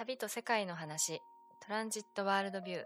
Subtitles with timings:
[0.00, 1.20] 旅と世界の話。
[1.60, 2.84] トランジットワールドビュー。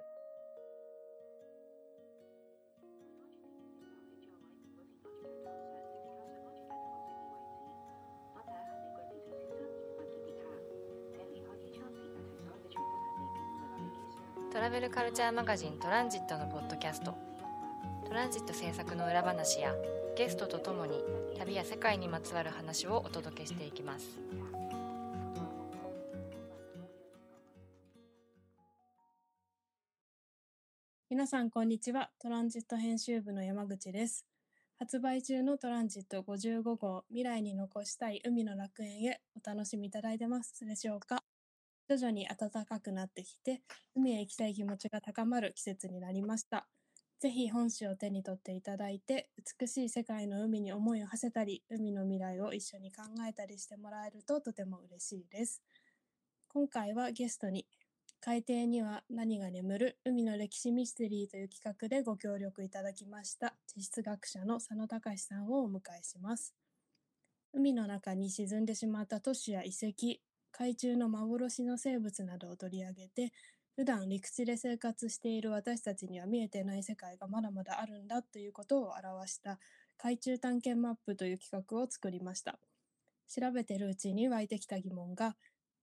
[14.52, 17.14] トラベルカルチャーマガジントランジットのポッドキャスト。
[18.08, 19.72] トランジット制作の裏話や
[20.16, 21.00] ゲストとともに
[21.38, 24.18] 旅や世界にまつわる話をお届けしていきます。
[31.34, 32.10] さんこんにちは。
[32.20, 34.24] トランジット編集部の山口です。
[34.78, 40.64] 発売中のトランジット55号未来に残したい海の楽園へお楽しみいただいてます。
[40.64, 41.24] でしょうか？
[41.88, 43.62] 徐々に暖かくなってきて
[43.96, 46.68] 海へ行きたい気持ちが高まる季節になりました。
[47.18, 49.28] ぜひ本誌を手に取っていただいて
[49.60, 55.64] 美しい世界の海に思いを馳せたり海の未来を一緒に考えたりしてもらえるととても嬉しいです。
[56.46, 57.66] 今回はゲストに
[58.26, 59.98] 海底には何が眠る？
[60.02, 63.54] 海の歴史ミステリーという企画でご協力いただきました。
[63.66, 66.54] 地質学者の佐野隆さんをお迎えします。
[67.52, 73.30] 海の中に沈んでしまった都市や遺跡海中の幻の生物などを取り上げて
[73.76, 79.58] 普段陸地で生活している私たちには見えてない世界がまだまだあるんだということを表した
[79.98, 82.58] 海中探検マップという企画を作りました。
[83.28, 85.36] 調べてるうちに湧いてきた疑問が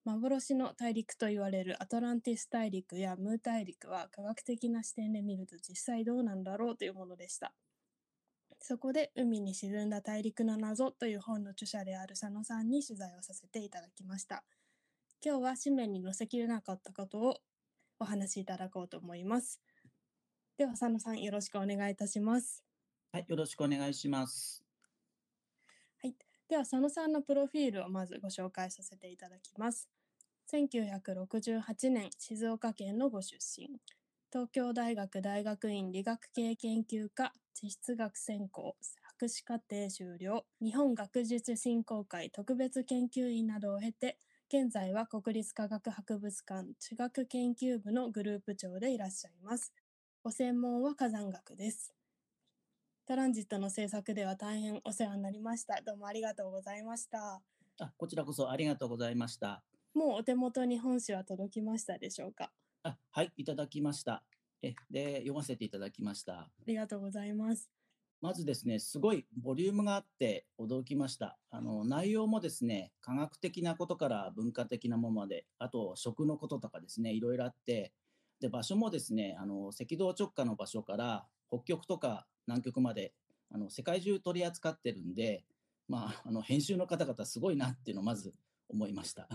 [0.03, 7.53] 幻の大陸と言われるアトランティス大陸やムー大陸は科学的な視点で見ると実際どうなんだろうというものでした。
[8.59, 14.43] そこで海に沈んだ大陸の謎という本の著者である佐野さんに取材をさせていただきました。
[15.23, 17.37] 今日は紙面に載せきれなかったことを
[17.99, 19.61] お話しいただこうと思います。
[20.57, 22.63] では佐野さんよろしくお願いいたします。
[23.11, 24.60] はい、よろしくお願いします。
[26.51, 29.87] では佐野さんのプロフィールをまずご紹介させていただきます。
[30.51, 33.69] 1968年静岡県のご出身。
[34.33, 44.17] 東京大学大学院理学系研究科地質学専攻博士課程修了日本学術振興会特別研究員などを経て
[44.53, 49.71] 現在は国立科学博物館地学研究部のグループ長でいらっしゃいます。
[50.21, 52.00] ご専門は火山学です。
[53.11, 55.81] トランジットの制作では大変お世話になりました。
[55.85, 57.41] どうもありがとうございました。
[57.81, 59.65] あ、こちらこそありがとうございました。
[59.93, 62.53] もうお手元に本誌は届きましたでしょうか？
[62.83, 64.23] あ、はい、いただきました。
[64.61, 66.33] え、で、読ませていただきました。
[66.35, 67.69] ありがとうございます。
[68.21, 71.37] まずですね、すごいボリュームがあって驚きました。
[71.49, 77.91] あの、内容もですね、科学的なことから文化的なものまで、あと食のこととかですね、いろいろあって、
[78.39, 83.13] で、場所もですね、あの、赤道直下の場所から北極とか南極まで、
[83.49, 85.45] あの、世界中取り扱ってるんで、
[85.87, 88.33] まあ、 あの、編集の方々すごいなっていうのをまず
[88.69, 89.27] 思いました。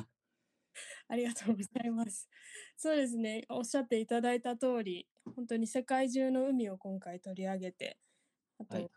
[1.09, 2.29] ありがとうございます。
[2.77, 3.45] そうですね。
[3.49, 7.99] おっしゃっていただいた通り、本当に世界中の海を今回取り上げて、
[8.59, 8.91] あと、はい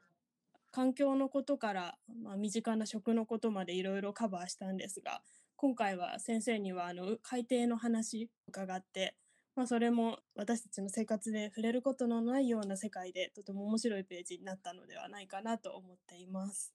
[0.72, 5.22] 環境のことから、まあ、身近な食のことまでいろいろカバーしたんですが、
[5.56, 9.16] 今回は先生にはあの海底の話を伺って、
[9.60, 16.74] まあ、それも私たちの生活で触れることのないような世界でとても面白いページになったのではないかなと思っています。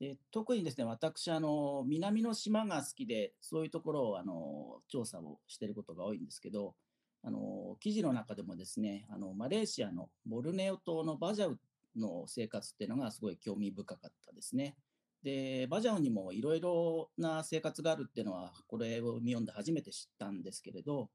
[0.00, 6.74] で特にですね私あの南の島が好きでそういうところをあの調査をしていることが多いんですけど
[7.22, 11.60] あの記事の中でもですねあのマレーシアのボルネオ島のバジャウ
[11.96, 14.74] の生活っていうのがすごい興味深かったですね。
[15.22, 21.08] でバジャウにもいろいろな生活があるっていうのはこれを読んで初めて知ったんですけれど、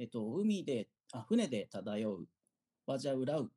[0.00, 2.26] えっと、海であ船で漂う
[2.86, 3.50] バジャウラウ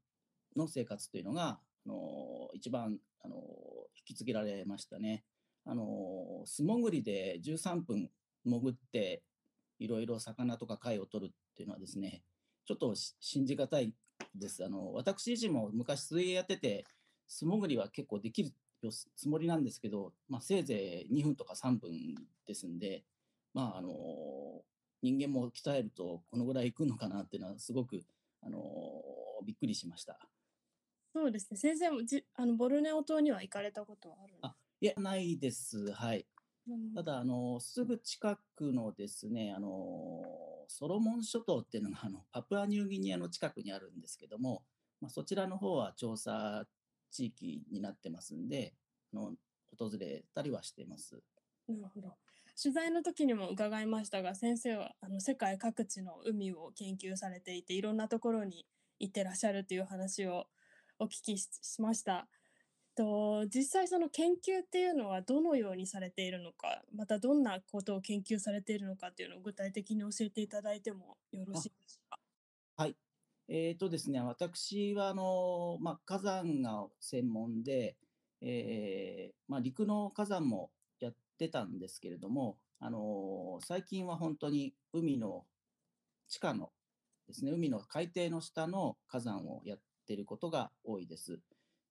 [0.58, 3.38] の生活というのがあの一番あの
[3.96, 5.24] 引き継げられましたね。
[5.66, 8.10] あの素潜りで13分
[8.44, 9.24] 潜って
[9.80, 12.22] いろいろ魚とか貝を取るっていうのはですね
[12.66, 13.94] ちょっと信じがたい
[14.36, 14.66] です。
[14.66, 16.84] あの私自身も昔水泳やってて
[17.26, 18.52] 素潜りは結構できる
[18.92, 21.92] つもりなんですけど、まあ、せいぜい2分とか3分
[22.46, 23.06] ですんで、
[23.54, 23.90] まあ、あの
[25.04, 28.02] 人間も鍛えるとこのぐらいいくのかなっていうのはすごく
[28.42, 28.60] あの
[29.46, 30.18] びっくりしました。
[31.14, 31.58] そうですね。
[31.58, 35.92] 先生もじあのボルネオ島には行かれたことはあるんですあいやないです。
[35.92, 36.26] はい。
[36.68, 40.24] うんただあのすぐ近くのですねあの
[40.70, 44.64] ソロモン諸島っていうのがあのパプアニューギニアの近くにあるんですけども、
[45.02, 46.66] まあ、そちらの方は調査
[47.12, 48.74] 地域になってますんで
[49.14, 49.34] あの
[49.78, 51.22] 訪れたりはしてます。
[51.68, 52.14] なるほど。
[52.62, 58.66] 取材の時にも伺いましたが、先生はあの世界各地の海を研究されていて、いろんなところに
[59.00, 60.48] 行ってらっしゃるという話を
[61.00, 61.50] お聞きし
[61.82, 62.28] ました。
[62.96, 72.20] と実際その研究っていうのはどのようにされているのか、またどんなことを研究されているのかっていうのを具体的に教えていただいてもよろしいですか？
[72.78, 72.96] はい。
[73.48, 77.98] えーとですね、私はあの、まあ、火山が専門で、
[78.42, 80.72] えーまあ、陸の火山も
[81.44, 85.44] ってたんですけれども、あの最近は本当に海の
[86.30, 86.72] 地下の
[87.28, 91.40] ですね、海の海底の下の火山をやってることが多いです。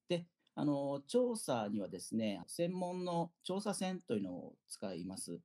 [0.08, 5.38] で、あの調査にはですね、専門の調査船というのを使います。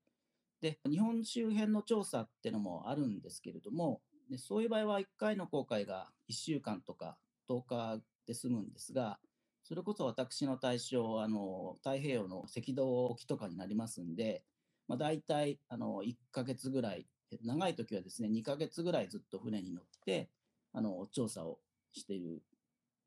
[0.61, 7.17] で、日本周辺の調査ってのもあるんですけれども、でそういう場合は1回の航海が1週間とか
[7.49, 9.19] 10日で済むんですが、
[9.67, 14.45] それこそ私の対象、あの太平洋の赤道沖とかになりますんで、
[14.87, 17.05] まあ、大体あの1ヶ月ぐらい、
[17.43, 20.29] 長い時はですね、2ヶ月ぐらいずっと船に乗って
[20.71, 21.59] あの調査を
[21.91, 22.41] している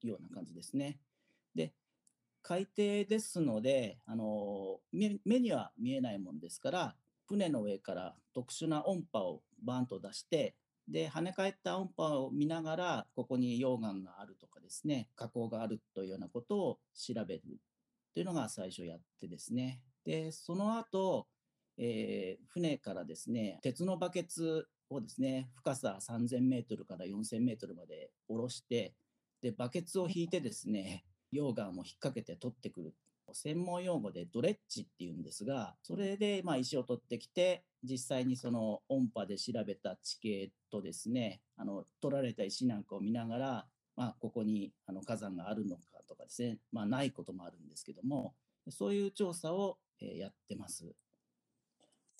[0.03, 0.99] ような感じですね。
[1.55, 1.73] で、
[2.43, 6.95] 海底ですので、あの目には見えないもんですから、
[7.27, 10.57] 船の上から特殊な音波をバーンと出して、
[10.91, 17.43] で跳ね返った音波を見ながらここに溶岩があるとかですね火口があるというようなことを調べる
[18.13, 19.81] というのが最初やってですね。
[20.05, 21.27] でその後、
[21.79, 28.95] えー、船からですね鉄のバケツをですね深さ3000メートルから4000メートルまで下ろして
[29.43, 32.95] でバケツを引いてですね溶岩を引っ掛けて取ってくる。
[33.33, 43.67] 専門用語でドレッジっていうんですが、それでまあ石を取ってきて、実際にその音波で調べた地形とですね、あの取られた石なんかを見ながら、
[43.97, 48.35] まあ、ここにあの火山があるのかとかですね、まあ、ないこともあるんですけども、
[48.69, 50.95] そういう調査をやってます。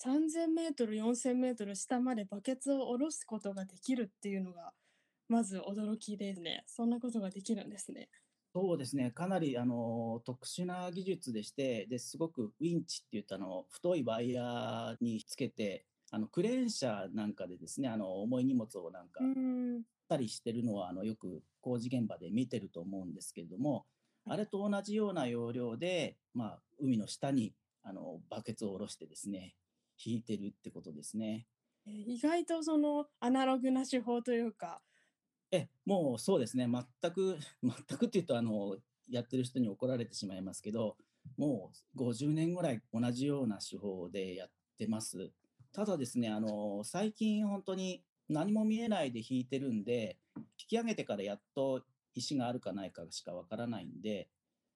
[0.03, 4.73] 3000メートル、4000メートル下までバケツを下ろすことができるっていうのが、
[5.27, 6.63] まず驚きですね。
[6.65, 8.09] そんなことができるんですね。
[8.53, 19.21] そうですね、かなりあの特殊な技術でして、ですごくウィンチって言ったの太いワイヤーにつけて、あのクレーン車なんかでですね、あの重い荷物をなんか
[20.09, 23.85] たりしてるのはあのよく工事現場で見てると思うんですけれども、
[24.25, 29.55] あれと同じような要領で、まあ、海の下にあのバケツを下ろしてですね、
[30.03, 31.47] 引いてるってことですね。
[31.85, 34.81] 意外とそのアナログな手法というか、
[35.51, 38.77] え、もうそうですね、全く、 全くっていうと、あの、
[39.09, 40.97] やってる人に怒られてしまいますけど、
[41.37, 45.31] もう50年ぐらい同じような手法でやってます。
[45.73, 51.83] ただですね、あの、最近本当に何も見えないで引いてるんで、引き上げてからやっと
[52.15, 54.29] 石があるかないかしかわからないんで、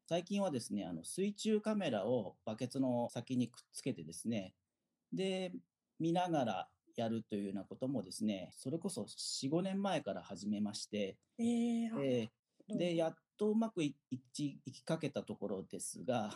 [0.08, 4.54] 最近はですね、あの水中カメラをバケツの先にくっつけてですね、
[5.14, 5.54] で、
[6.00, 13.96] 見ながらやるというようなこともですね、それこそ4、5年前から始めまして、えー、えー、で、やっとうまくい
[14.34, 16.34] きいきかけたところですが、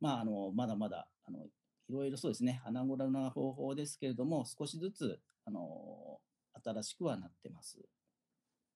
[0.00, 6.20] まあ、あのまだまだあのいろいろそうですね、穴蔵な方法ですけれども、少しずつあの
[6.64, 7.78] 新しくはなってます。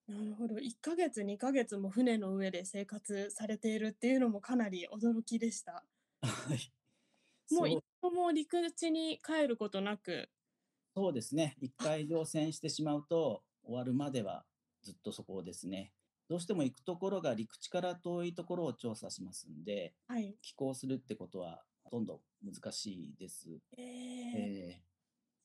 [0.07, 0.55] なるほど。
[0.55, 5.83] 1ヶ月、2ヶ月も船の上で生活されているっていうのもかなり驚きでした。
[6.21, 6.71] はい。
[7.53, 10.29] もう一歩も陸地に帰ることなく、
[10.95, 11.57] そうですね。
[11.59, 14.45] 一回乗船してしまうと、終わるまでは
[14.81, 15.91] ずっとそこですね。
[16.29, 23.49] どうしても行くところが陸地から遠いところを調査しますんで、はい、寄港するってことはほとんど難しいです。
[23.77, 24.81] えー、え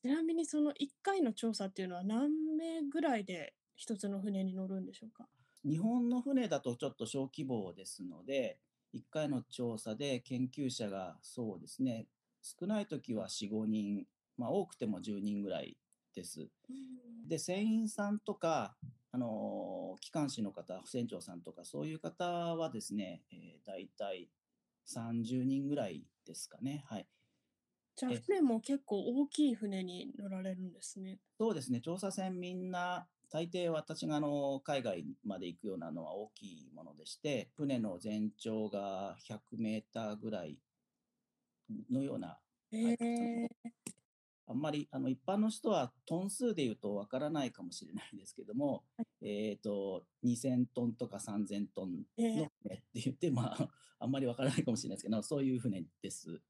[0.05, 5.27] ー、ちなみにその1回の調査っていうのは何名ぐらいで一つの船に乗るんでしょうか？
[5.63, 8.57] 日本の船だとちょっと小規模ですので、
[8.95, 12.07] 1回の調査で研究者がそうですね、
[12.41, 14.05] 少ない時は4、5人
[14.37, 15.77] まあ、多くても10人ぐらい
[16.15, 16.49] です。
[17.27, 18.75] で船員さんとか
[19.11, 24.29] あの機関士の方船長さんとかそういう方はですね、えー、大体
[24.87, 26.83] 30人ぐらいですかね。
[26.87, 27.07] はい、
[27.95, 31.19] じゃあ船も結構大きい船に乗られるんですね。
[31.37, 40.59] そうですね調査船みんな大抵私があの海外まで行くようなのは大きいものでして船の全長が100メーターぐらい
[41.89, 42.37] のような、
[42.73, 43.47] えー、
[44.51, 56.41] あんまりあの一般の人はトン数で言うとわからないかもしれないですけども、はい、えっ、ー、と2000トンとか3000トンの船って言って、まああんまりわからないかもしれないですけどそういう船です。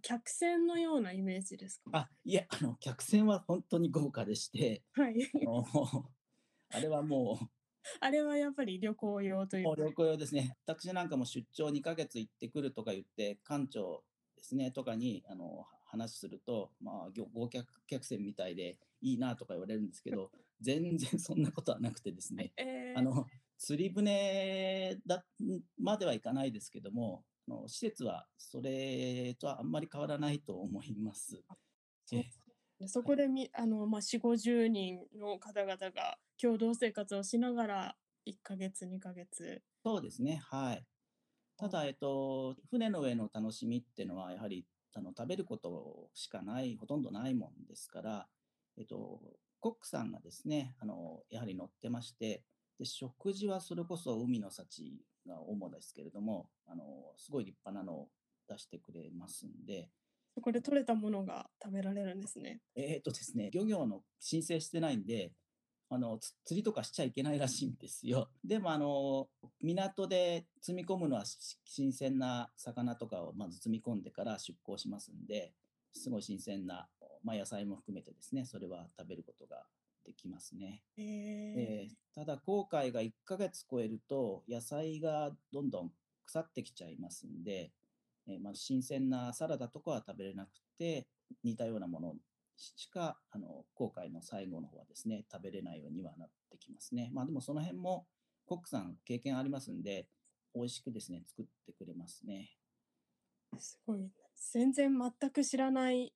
[0.00, 1.90] 客船のようなイメージですか？
[1.92, 5.14] あいえあの客船は本当に豪華でして、はい、
[6.70, 7.46] あれはもう
[8.00, 10.56] あれはやっぱり旅行用という旅行用ですね。
[10.66, 14.04] 私なんかも出張2ヶ月行ってくるとか言って、館長
[14.36, 23.26] ですね、とかにあの話すると、まあ、豪客客船みたいでいいなとか言われるんですけど、 全然そんなことはなくてですね、えー、あの
[23.58, 25.24] 釣り船だ
[25.76, 31.42] まではいかないですけども、あの施設はそれとはあんまり変わらないと思います。
[32.06, 32.20] そう。
[32.20, 32.24] え
[32.80, 37.96] でそこでみあの、まあ、4 5 0人の方々が共同生活をしながら
[38.26, 39.62] 1ヶ月2ヶ月。
[39.84, 40.84] そうですね、はい。
[41.56, 48.26] ただ、えっと、船の上の楽しみっていうのは、やはりあの食べることしかない、ほとんどないもんですから、
[48.76, 49.20] えっと、
[49.60, 52.42] コックさんがですね、あのやはり乗ってまして
[52.78, 56.84] で、食事はそれこそ海の幸が主ですけれども、あの
[57.16, 58.08] すごい立派なのを
[58.48, 59.88] 出してくれますんで、
[60.34, 62.60] そこで取れたものが食べられるんですね。
[62.74, 65.32] えっとですね、漁業の申請してないんで、
[65.94, 68.30] あのつ釣りとかしちゃいけないらしいんですよ。
[68.44, 69.28] でもあの
[69.60, 75.54] 港で積み込むのはし新鮮な魚とかをまず積み込んでから出港しますんで、
[75.92, 76.88] すごい新鮮な、
[77.22, 79.66] まあ、野菜も含めてですね、それは食べることが
[80.04, 80.82] できますね。
[80.96, 85.92] ええーただ航海が1ヶ月超えると野菜がどんどん
[86.26, 87.72] 腐ってきちゃいますんで、
[88.26, 91.06] えーまあ、新鮮なサラダとかは食べれなくて
[91.42, 92.16] 似たようなもの
[92.76, 97.10] しかあの航海の最後の方はですね食べれないようにはなってきますね。
[97.12, 98.06] まあでもその辺も
[98.46, 100.08] コックさん経験ありますんで
[100.54, 102.50] 美味しくですね作ってくれますね。
[103.54, 104.10] ーすごい
[104.52, 106.12] 全然全く知らない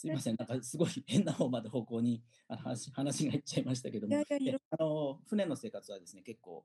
[0.00, 6.64] すいません、なんかすごい変な方まで方向にあの話話がいっちゃいましたけども、あの船の生活はですね、結構、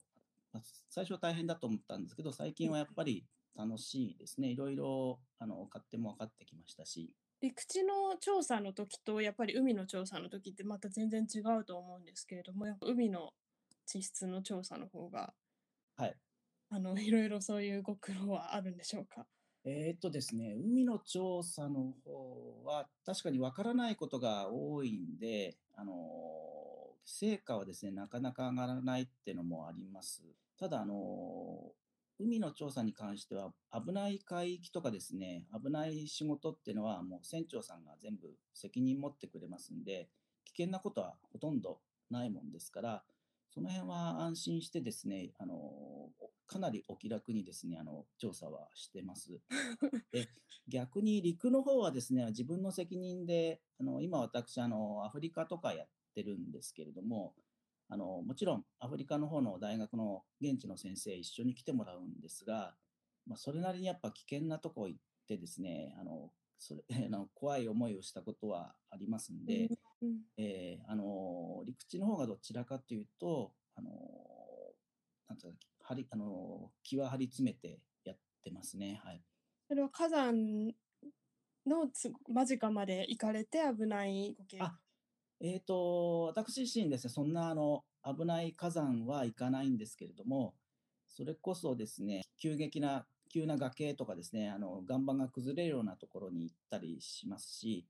[0.54, 3.26] まあ最初は大変だと思ったんですけど、最近はやっぱり
[3.58, 4.50] 楽しいですね。
[4.50, 13.34] いろいろあの買っても分かってきましたし、陸地の調査の時とやっぱり海の調査の時ってまた全然違うと思うんですけれどもやっぱ海の
[13.86, 15.34] 地質の調査の方が
[15.98, 16.16] はい。
[16.70, 19.28] あのいろいろそういうご苦労はあるんでしょうか？
[19.64, 25.94] えーっとですね、海の調査の方は確かに分からないことが多いんで、あの
[27.06, 30.24] 成果はですね、なかなか上がらないっていうのもあります。
[30.60, 31.72] ただ、あの
[32.20, 40.10] 海の調査に関しては、危ない海域とかですね、危ない仕事っていうのは、もう船長さんが全部責任持ってくれますんで、
[40.46, 41.80] 危険なことはほとんど
[42.10, 43.04] ないもんですから、
[43.50, 46.10] その辺は安心してですね、あの
[46.48, 49.40] かなりお気楽にですね、あの調査はしてます。
[50.12, 50.28] で
[50.68, 57.34] 逆に陸の方はですね、自分の責任で、あの今私あの、アフリカとかやってるんですけれども、
[57.88, 62.76] あのもちろんアフリカの方の大学の現地の先生、一緒に来てもらうんですが、
[63.28, 69.70] まあ、それなりにやっぱ危険なとこ行ってですね、あのそれ あの怖い思いをしたことはありますんで、
[70.02, 73.92] うんえーあの陸地の方がどちらかというと、あの
[75.28, 79.00] なんていうか張りあの気は張り詰めてやってますね。
[79.04, 79.24] はい。
[79.68, 80.74] それは火山
[81.66, 84.80] のつ間近まで行かれて危ないご経験あ
[85.42, 90.56] えー、と私自身ですね、そんなあの危ない火山は行かないんですけれども、
[91.08, 97.86] それこそですね、急激な、急な崖とかですね、あの岩盤が崩れるようなところに行ったりしますし、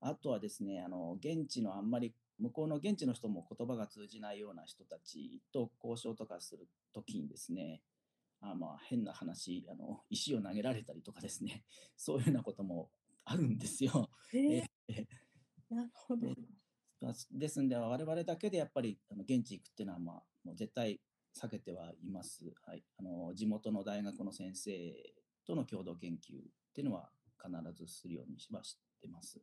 [0.00, 7.82] あとはですね、あの現地のあんまり、向こうの現地の人も言葉が通じないような人たちと交渉とかするときにですね、
[8.40, 11.64] あまあ変な話あの、石を投げられたりとかですね、
[11.96, 12.90] そういうようなことも
[13.24, 14.10] あるんですよ。
[14.32, 15.06] えーえ
[15.70, 16.34] なるほど。
[17.32, 21.00] ですんで、我々だけでやっぱりあの現地行くっていうのは、まあ、もう絶対
[21.40, 22.44] 避けてはいます。
[22.66, 24.94] はい、あの地元の大学の先生
[25.46, 26.18] との共同研究っ
[26.74, 29.40] ていうのは必ずするようにはしてます。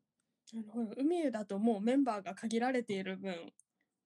[0.53, 0.93] なるほど。
[0.97, 3.51] 海だともうメンバーが限られている分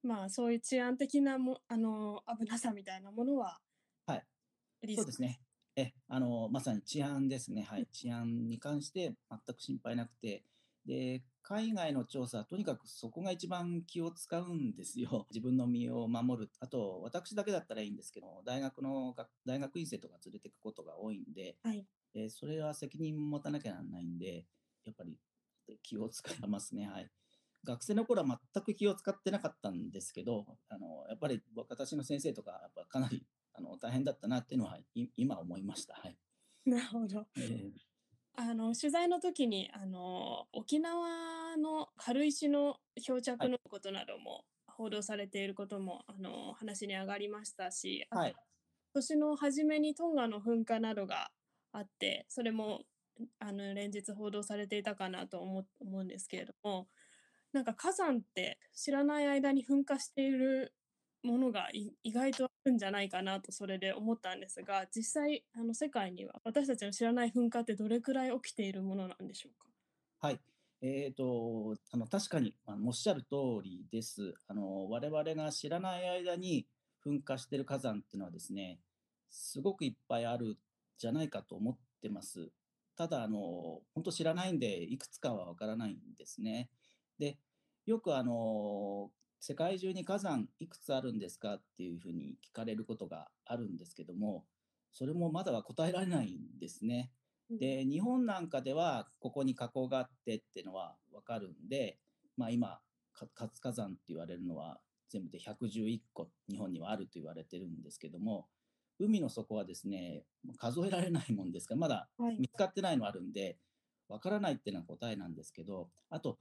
[0.03, 3.59] まあそういう治安的なもあの危なさみたいなものは
[4.05, 5.41] はい、そうですね。
[5.75, 10.43] えあのまさに治安ですね、はい、治安に関して全く心配なくて、
[10.85, 21.87] で海外の調査はとにかくそこが一番気を使うんですよ、 自分の身を守る、あと私だけだったらいいんですけど、大学の学大学院生とか連れていくことが多いんで、はい。
[22.13, 24.45] えーそれは責任持たなきゃならないんで、
[24.85, 25.17] やっぱり
[25.81, 26.87] 気を使いますね。
[26.87, 27.11] はい。
[27.63, 35.95] 学生の頃は全く気を使ってなかったんですけど、あのやっぱり私の先生とか、やっぱかなりあの大変だったなっていうのはい今思いました。
[35.95, 36.17] はい。
[36.65, 37.27] なるほど。
[37.37, 37.88] えー
[38.41, 48.35] あの取材の時にあの沖縄の軽石の漂着のことなども報道されていることもあの話に上がりましたし、はい。
[48.93, 51.31] 年の初めにトンガの噴火などが
[51.73, 52.79] あってそれも
[53.39, 56.87] あの連日報道されていたかなと思思うんですけれども
[57.51, 60.73] なんか火山って知らない間に噴火している
[61.23, 61.69] ものが
[62.03, 69.67] 意外とあるんじゃないかなとそれで思ったんですが実際あの世界には私たちの知らない噴火ってどれくらい起きているものなんでしょうか？
[70.19, 70.39] はい
[70.81, 73.27] えーと、あの確かにあのおっしゃる通
[73.61, 74.33] りです。
[74.47, 76.67] あの我々が知らない間に
[77.05, 78.79] 噴火している火山っていうのはですね、
[79.29, 80.57] すごくいっぱいある
[80.97, 82.49] じゃないかと思ってます。
[82.95, 86.69] ただ、あの本当知らないんで、いくつかはわからないんですね。
[87.17, 87.37] で、
[87.85, 94.45] よくあの世界中に火山いくつあるんですかっていうふうに聞かれることがあるんですけども、
[94.91, 97.11] それもまだは答えられないんですね。
[97.49, 101.97] で、日本なんかではここに火口があってっていうのはわかるんで、
[102.37, 102.79] まあ今、
[103.33, 104.79] 活火山って言われるのは
[105.09, 108.47] 全部で111個日本にはあると言われてるんですけども、
[108.99, 110.25] 海の底はですね、
[110.57, 113.57] 数えられないもんですから、まだ見つかってないのあるんで、
[114.09, 116.37] わからないっていうのは答えなんですけど、あと、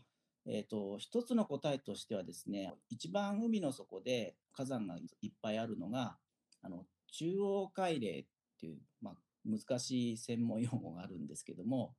[0.48, 6.16] えっ、ー、と、一つの答えとしてはですね、一番海の底で火山がいっぱいあるのが、
[6.62, 8.26] あの、中央海嶺っ
[8.58, 9.14] ていう、まあ、
[9.44, 11.94] 難しい専門用語があるんですけども、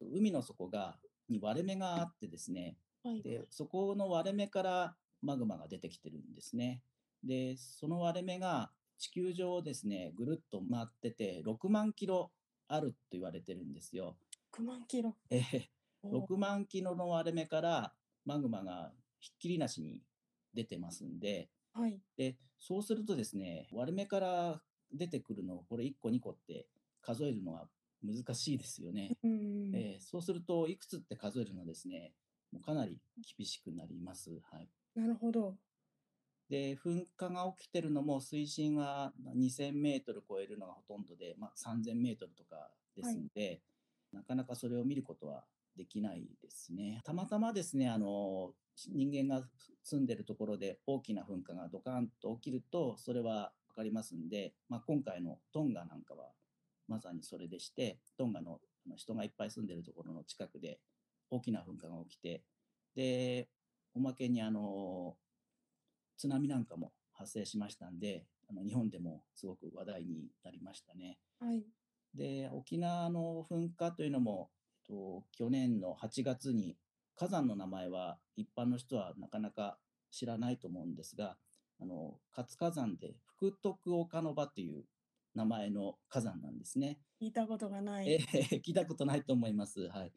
[0.00, 6.82] 海の底がに割れ目があってですね、はい、でそこの割れ目からマグマが出てきてるんですね。
[7.22, 12.30] で、その割れ目が地球上をですね、ぐるっと回ってて、6万キロ
[12.68, 14.16] あると言われてるんですよ。
[14.56, 15.62] 6万キロえー、
[16.04, 17.92] 6万キロの割れ目から
[18.24, 20.00] マグマがひっきりなしに
[20.54, 26.66] 出てますんで、はい、でそうするとですね、割れ目から出てくるの、これ1個2個って
[27.02, 27.68] 数えるのは
[28.02, 29.10] 難しいですよね。
[29.74, 32.14] えー、そうすると、いくつって数えるのはですね、
[32.52, 33.00] もうかなり
[33.36, 34.30] 厳しくなります。
[34.50, 35.56] はい、なるほど。
[36.48, 43.60] で、噴火が起きてるのも水深は2000メートル超えるのがほとんどで、まあ、3000メートルとかですので、はい、
[44.12, 45.44] なかなかそれを見ることは
[45.76, 47.00] できないですね。
[47.04, 48.52] たまたまですね、あの、
[48.92, 49.46] 人間が
[49.82, 56.30] 住んでるところで大きな噴火がドカンと起きると、それは分かりますんで、まあ、今回のトンガなんかは
[56.88, 58.60] まさにそれでして、トンガの
[58.96, 60.80] 人がいっぱい住んでるところの近くで
[61.30, 62.42] 大きな噴火が起きて、
[62.94, 63.48] で、
[63.94, 65.16] おまけにあの、
[66.16, 71.18] 津波なんかも発生しましたんで、あの日本でもすごく話題になりましたね。
[71.40, 71.64] はい、
[72.14, 74.50] で、沖縄の噴火というのも、
[74.86, 76.76] と去年の8月に
[77.16, 79.78] 火山の名前は一般の人はなかなか
[80.10, 81.36] 知らないと思うんですが、
[81.80, 84.84] あの活火山で福徳岡の場という
[85.34, 86.98] 名前の火山なんですね。
[87.20, 88.08] 聞いたことがない。
[88.08, 89.88] えー、聞いたことないと思います。
[89.88, 90.12] はい。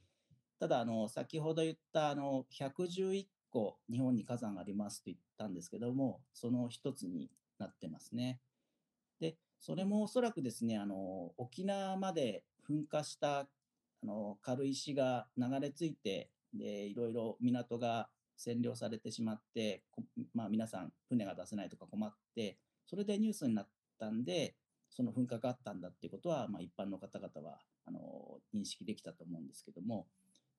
[0.59, 8.39] ただ、あの、先ほど言ったあの111個日本に火山がありますと言ったんですけども、その一つになってますね。
[9.19, 13.47] で、それもおそらくですね、あの、沖縄まで噴火したあ
[14.07, 19.83] の軽石が流れ着いて、で、いろいろ港が占領されてしまって、
[20.33, 23.67] まあ皆さん船が出せないとか困って、それでニュースになっ
[23.99, 24.55] たんで、
[24.89, 30.07] その噴火があったんだっていうことは、まあ、一般の方々はあの認識できたと思うんですけども、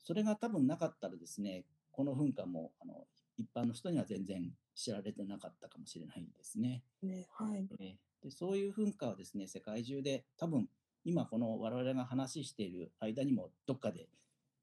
[0.05, 3.07] それが多分なかったらですね、この噴火もあの
[3.37, 6.83] 一般の人には全然知られてなかったかもしれないですね。
[7.03, 7.97] ねはい、で
[8.31, 10.69] そういう噴火はですね、世界中で多分
[11.09, 14.11] 今この我々が話している間にもどっかで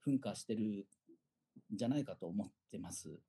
[0.05, 0.87] 噴火してる
[1.73, 3.19] んじゃないかと思ってます。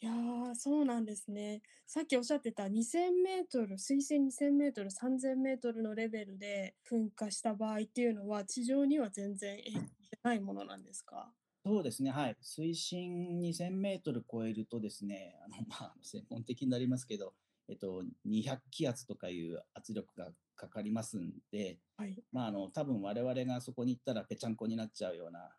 [0.00, 1.62] いやー、そうなんですね。
[1.86, 9.82] さっきおっしゃってた2000メートル、水深2000メートル、3000メートルのレベルで噴火した場合っていうのは、地上には全然影響
[10.22, 11.34] ないものなんですか？
[11.66, 12.36] そうですね、はい。
[12.42, 17.34] 水深2000メートル超えるとですね、あの、まあ、専門的になりますけど、
[17.68, 22.22] えっと、200気圧とかいう圧力がかかりますんで、はい。
[22.32, 25.50] まあ、あの、多分我々がそこに行ったらぺちゃんこになっちゃうような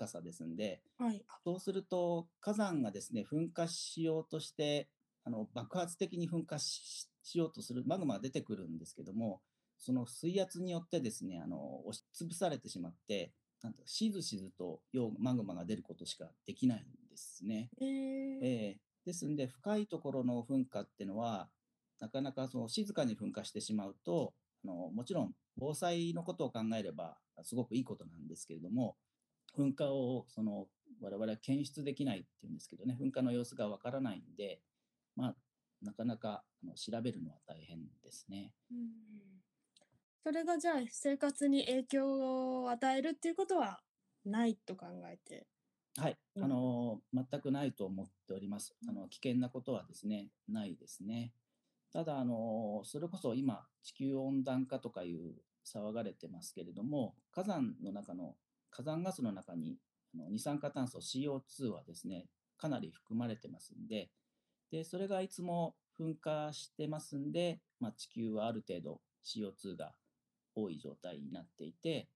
[0.00, 4.88] 深さですんで、はい、そうすると火山がですね噴火しようとして
[5.24, 9.40] あの爆発的に噴火しようとするマグマが出てくるんですけども
[9.78, 14.80] その水圧によってですねあの押しつぶされてしまってなんとしずしずと
[15.18, 17.68] マグマが出ることしかできないんですね。
[17.78, 17.86] えー、
[18.42, 21.50] えー、ですんで深いところの噴火っていうのは
[22.00, 24.32] なかなかその静かに噴火してしまうと
[24.64, 28.96] あのもちろん防災のことを考えればすごくいいことなんですけれども
[29.56, 30.66] 噴火をその
[31.00, 34.60] 我々は検出できないっていうんですけどね、噴火の様子がわからないんで、
[35.16, 35.34] まあ、
[35.82, 38.52] なかなかあの調べるのは大変ですね。
[38.70, 38.78] うん
[40.22, 43.80] それがじゃあ生活に影響を与えるっていうことは
[44.26, 45.46] ないと考えて？
[45.96, 48.76] はい、あの全くないと思っております。
[48.86, 51.32] あの危険なことはですね、ないですね。
[51.92, 55.34] ただあのそれこそ今地球温暖化とかいう
[55.66, 58.34] 騒がれてますけれども、火山の中の
[58.70, 59.76] 火山ガスの中に
[60.14, 62.26] あの二酸化炭素 CO2 はですね、
[62.56, 64.10] かなり含まれてますんで、
[64.70, 69.92] で、それがいつも噴火してますんで、まあ、地球はある程度 CO2 が
[70.54, 72.08] 多い状態になっていて、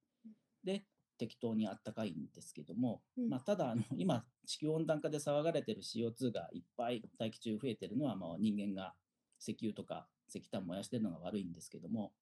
[0.65, 0.85] で、
[1.19, 3.29] 適当にあったかいんですけども、うん。
[3.29, 8.95] まあ、ただあの今地球温暖化で騒がれてる CO2 がいっぱい大気中増えてるのは、まあ、人間が
[9.46, 12.12] 石油とか石炭燃やしてるのが悪いんですけども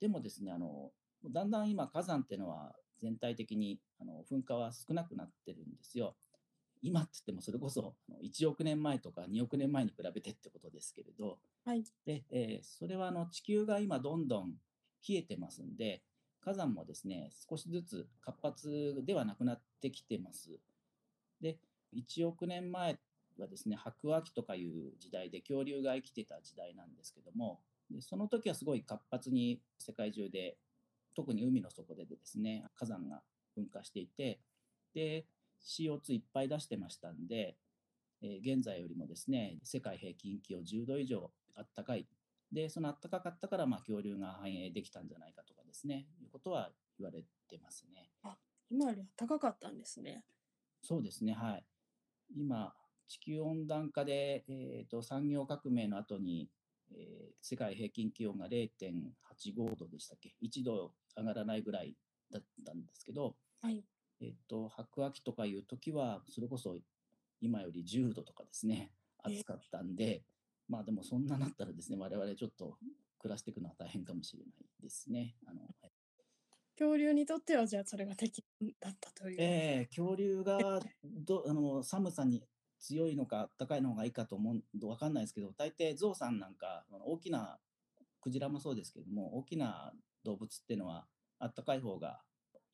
[0.00, 0.90] でもですねあの
[1.24, 6.14] だんだん今火山っていうのは全体的にあの噴火は少なくなってるんですよ。
[6.82, 11.84] 今って言ってもそれこそあの1億年前とか2億年前に比べてってことですけれど、はい。
[12.04, 14.54] で、えーそれはあの地球が今どんどん
[15.08, 16.02] 冷えてますんで、
[16.40, 20.60] 火山もですね、少しずつ活発ではなくなってきてます。
[21.40, 21.58] で、
[21.94, 22.98] 1億年前
[23.42, 30.58] はですね、白亜紀とかいう時代で恐竜が生きてた時代なんですけども、でその時はすごい活発に世界中で、
[31.14, 33.22] 特に海の底でですね、火山が
[33.56, 34.40] 噴火していて、
[34.94, 35.26] で、
[35.62, 37.56] CO2 いっぱい出してましたんで、
[38.22, 42.06] えー現在よりもですね、世界平均気温10度以上あったかい。
[42.52, 48.10] で、そのあったかかったから、まあ、恐竜が繁栄できたんじゃないかとかですね、いうことは言われてますね。
[48.70, 50.24] 今より高かったんですね。
[50.82, 51.64] そうですね、はい。
[52.36, 52.74] 今、
[53.08, 56.50] 地球温暖化で、えーと産業革命の後に、
[56.90, 61.94] えー世界平均気温が0.85度でしたっけ ?1 度上がらないぐらい
[62.32, 63.84] だったんですけど、はい。
[64.20, 66.76] えっと、白亜紀とかいう時は、それこそ
[67.40, 68.90] 今より10度とかですね、
[69.28, 70.24] え暑かったんで、
[70.68, 72.78] まあでもそんななったらですね、我々ちょっと
[73.18, 75.36] 暮らしていくのは大変かもしれないですね。
[75.46, 75.92] あのはい
[76.78, 78.44] 恐竜にとってはじゃあそれが適
[78.80, 79.36] だったという。
[79.40, 82.42] えー恐竜がどあの寒さに
[82.78, 87.58] 強いのか暖かいのがいいかと思うわかんないですけど大抵ゾウさんなんか大きな
[88.20, 89.92] クジラもそうですけども大きな
[90.24, 91.06] 動物っていうのは
[91.40, 92.20] 暖かい方が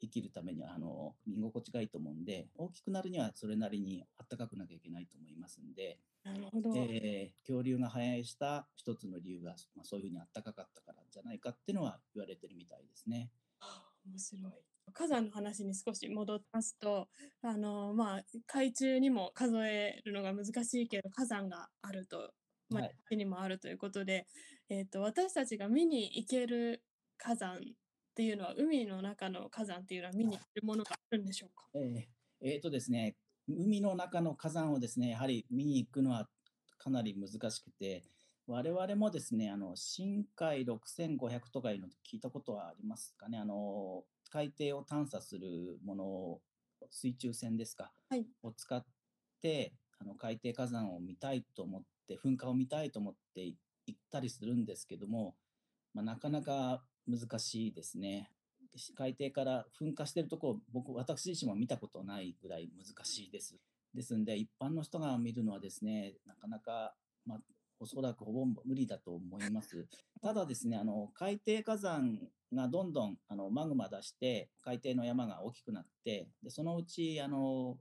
[0.01, 6.75] 生きるためにはあの居心地がいいと思うんで大きくなるにはそれなりに暖かくなきゃいけないと思いますんで、なるほど。
[6.77, 13.31] えー恐竜が繁栄した一つの理由が、まあ、そういうふうに暖かかったからじゃないかっていうのは言われてるみたいですね。
[13.61, 14.72] はあ面白い。
[14.93, 17.09] 火山の話に少し戻りますと、
[17.43, 22.33] あのまあ海中にも数えるのが難しいけど火山があると、
[22.71, 22.95] まあはい。
[23.11, 24.27] 地にもあるということで、
[24.69, 26.83] えっ、と私たちが見に行ける
[27.17, 27.59] 火山っ
[28.15, 31.67] ていうのは海の中の火山っていうのは見に行けるものがあるんでしょうか？
[31.75, 32.03] えー
[32.45, 33.17] えーとですね、
[33.49, 36.29] 海の中の火山をですね、やはり見に行くのは
[36.79, 38.03] かなり難しくて、
[38.49, 46.41] 我々もですね、あの深海6500とかいうの聞いたことはありますかね、あの海底を探査するものを、
[46.91, 48.85] 水中船ですか、はいを使っ
[49.41, 53.57] てあの海底火山を見たいと思って、噴火を見たいと思って行
[53.93, 55.37] ったりするんですけども、
[55.95, 58.31] まあ、なかなか難しいですね。
[58.97, 63.57] 海底から噴火してるところ、僕、私自身も見たことないぐらい難しいです。
[63.95, 66.95] ですんで、一般の人が見るのはですね、なかなか、
[67.27, 67.39] まあ、
[67.79, 69.87] おそらくほぼ無理だと思います。
[70.23, 72.19] ただですね、あの海底火山
[72.55, 77.79] がどんどんあのマグマ出して、海底の山が大きくなって、でそのうちあの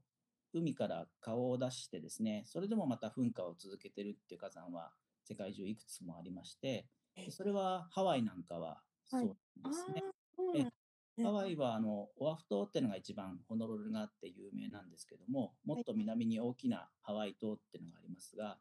[0.53, 4.91] 海から顔を出してですね、それでもまた噴火を続けてるっていう火山は
[5.23, 6.85] 世界中いくつもありまして、
[7.29, 10.03] それはハワイなんかはそうですね。
[10.35, 11.25] そうなんですね。
[11.25, 18.57] ハワイはあのオアフ島っていうのが一番ホノルルがあって有名なんですけども、もっと南に大きなハワイ島っていうのがありますが、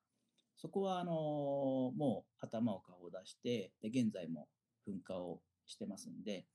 [0.57, 4.49] そこはあのもう頭を顔を出して、で現在も
[4.87, 5.41] 噴火を
[5.71, 6.47] してますんで、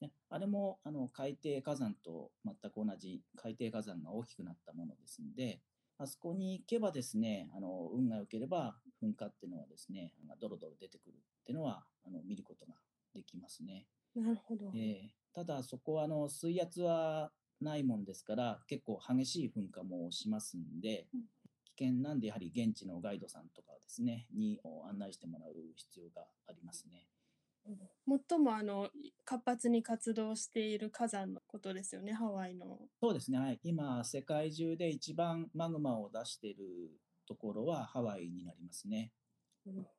[0.00, 5.60] ねあれもあの海底火山と全く同じ海底火山が大きくなったものですんで、
[5.98, 12.74] あそこに行けばですね、あの運が良ければ噴火っていうのはですね、ドロドロ出てくるっていうのはあの見ることが
[13.14, 13.86] できますね。
[14.14, 14.72] なるほど。
[14.74, 17.30] えーただそこはあの水圧は
[17.60, 21.20] ないもんですから結構激しい噴火もしますんでうん
[21.76, 27.06] 危険なんでやはり現地のガイドさんとかですねに案内してもらう必要がありますね。
[28.28, 28.90] 最もあの
[29.24, 32.78] 活発に活動している火山のことですよね、ハワイの。
[33.02, 39.12] そうですね、はい、今世界中で一番マグマを出しているところはハワイになりますね。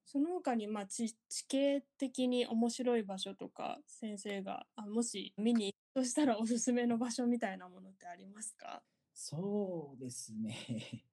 [0.06, 8.84] その他に、まあ、地地形的に面白い場所とか先生があもし見に行くとしたらおすすめの場所みたいなものってありますか？
[9.14, 10.56] そうですね。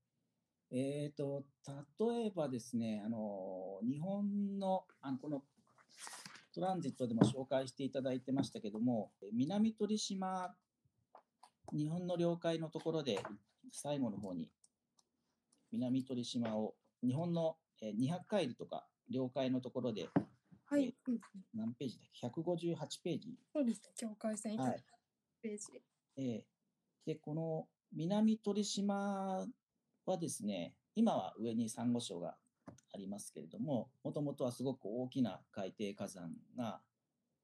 [0.70, 1.46] えっと、
[1.98, 5.44] 例えばですね、あの、日本の、あの、この
[6.58, 10.52] トランジットでも紹介していただいてましたけども、南鳥島、
[11.72, 13.20] 日本の領海のところで、
[13.70, 14.50] 最後の方に、
[15.70, 20.08] 南鳥島を、日本のえー200海里とか領海のところで、
[20.64, 21.20] はい、うん
[21.54, 23.38] 何ページだっけ ?158 ページ。
[23.52, 24.84] そうですね、境界線はい
[25.40, 25.80] ページ。
[26.16, 26.44] ええ
[27.06, 29.46] で、この南鳥島
[30.06, 32.36] はですね、今は上にサンゴ礁が
[32.98, 36.80] ありますけれども、もともとはすごく大きな海底火山が、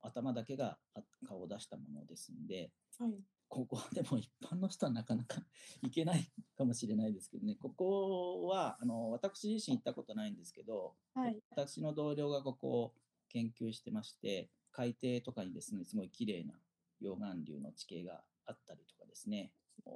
[0.02, 3.14] 頭だけがあ顔を出したものですんで、はい、
[3.48, 5.42] ここはでも一般の人はなかなか
[5.80, 11.40] 行けないかもしれないですけどね、ここはあの私自身行ったことないんですけど、はい。
[11.50, 12.94] 私の同僚がここを
[13.30, 16.60] 研究してまして、海底とかにですね、すごい綺麗な
[17.00, 19.52] 溶岩流の地形があったりとかですね、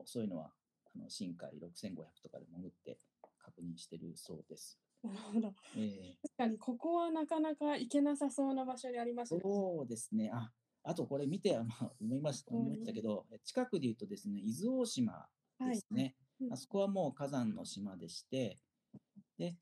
[0.06, 0.54] そういうのは
[0.94, 2.98] あの深海6500とかで潜って
[3.38, 4.78] 確認してるそうです。
[5.02, 5.54] なるほど。
[5.76, 9.40] えー確かにここはなかなか行けなさそうな場所にありますね。
[9.42, 10.30] そうですね。
[10.32, 10.50] あ、
[10.84, 15.28] あとこれ見て、あ まあ、思いました、うん思いましたけど、え近くで言うとですね、伊豆大島は
[15.66, 15.87] いです。
[15.92, 16.16] ね。
[16.40, 18.58] うんあそこはもう火山の島でして、
[19.37, 19.56] で、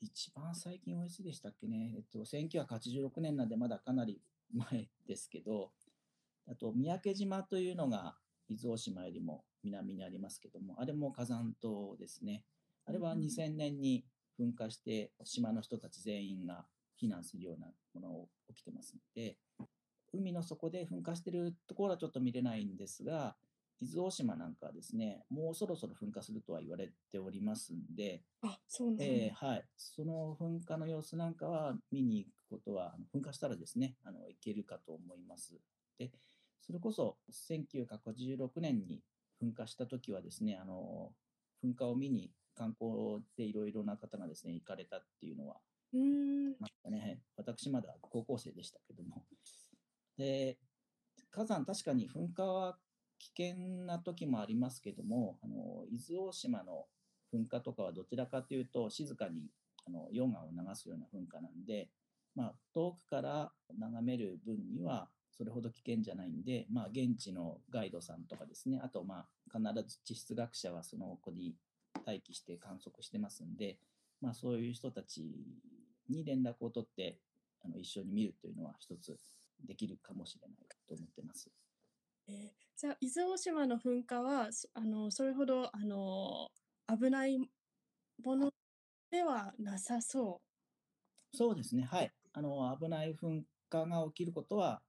[0.00, 4.20] 一番最近はいつでしたっけね、えっと、1986年なんでまだかなり
[4.52, 5.72] 前ですけど、
[6.46, 8.16] あと、三宅島というのが
[8.48, 12.44] 伊豆大島よりも南にありますけども、あれも火山島ですね。
[12.84, 14.04] あれはうん2000年に
[14.38, 16.64] 噴火して、島の人たち全員が
[17.00, 19.36] 避難するようなものを起きてますので、
[20.12, 23.36] 海の底で噴火してるところはちょっと見れないんですが、
[23.80, 29.04] 伊豆大島なんかはですね、もうそろそろ噴火するとは言われておりますんで、あ、そうなんだ。
[29.04, 35.54] えーはい、その噴火の様子なんかは見に行くことは、噴火したらですね、あの行けるかと思います。
[35.98, 36.10] で、
[36.60, 39.00] それこそ1986年に
[39.40, 41.12] 噴火した時はですね、あの
[41.64, 45.56] 噴火を見に観光でいろいろな方がですね、行かれたっていうのは、
[45.92, 46.50] うーん。
[46.90, 49.24] ね、私まだ高校生でしたけども。
[50.16, 50.58] で、
[51.30, 52.78] 火山確かに噴火は
[53.18, 56.86] 危険な時もありますけども、あの伊豆大島の
[57.32, 59.50] 噴火とかはどちらかというと静かに
[59.86, 61.88] あの溶岩を流すような噴火なんで、
[62.34, 71.54] まあ、遠くから眺める分にはそれほど危険じゃないんで、まあ、現地のガイドさんとかですね、あと、まあ、必ず地質学者はその子に
[72.08, 73.76] 待機して観測してますんで、
[74.20, 75.22] まあ、そういう人たち
[76.08, 77.18] に連絡を取って
[77.64, 79.16] あの一緒に見るというのは一つ
[79.66, 80.56] できるかもしれない
[80.88, 81.50] と思ってます。
[82.28, 86.48] えーじゃあ伊豆大島の噴火はそあのそれほどあの
[86.88, 87.36] 危ない
[88.24, 88.52] もの
[89.10, 90.40] ではなさそ
[91.34, 92.12] そうですね、はい。
[92.32, 94.80] あの危ない噴火が起きることは、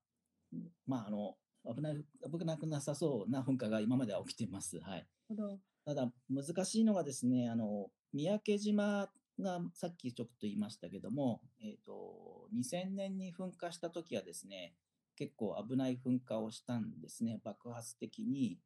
[0.54, 4.80] うんまあ、あの危ない危なくなさそうな噴火が今までは起きてます。
[4.80, 5.08] はい。
[5.32, 5.36] う。
[5.36, 14.76] ほどただ、難しいのがですね、あの三宅島がさっきちょっと言いましたけども、えー、と2000年に噴火した時はですね、
[15.16, 18.60] 結構危ない噴火をしたんですね、爆発的に、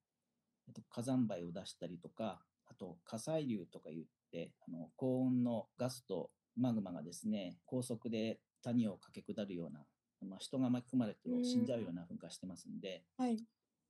[0.67, 9.85] えっと火山灰を出したりとか、あと火砕流とか言って、あの高温のガスとマグマがですね、高速で谷を駆け下るような、
[10.27, 13.37] まあ、人が巻き込まれて死んじゃうような噴火してますんで、はい。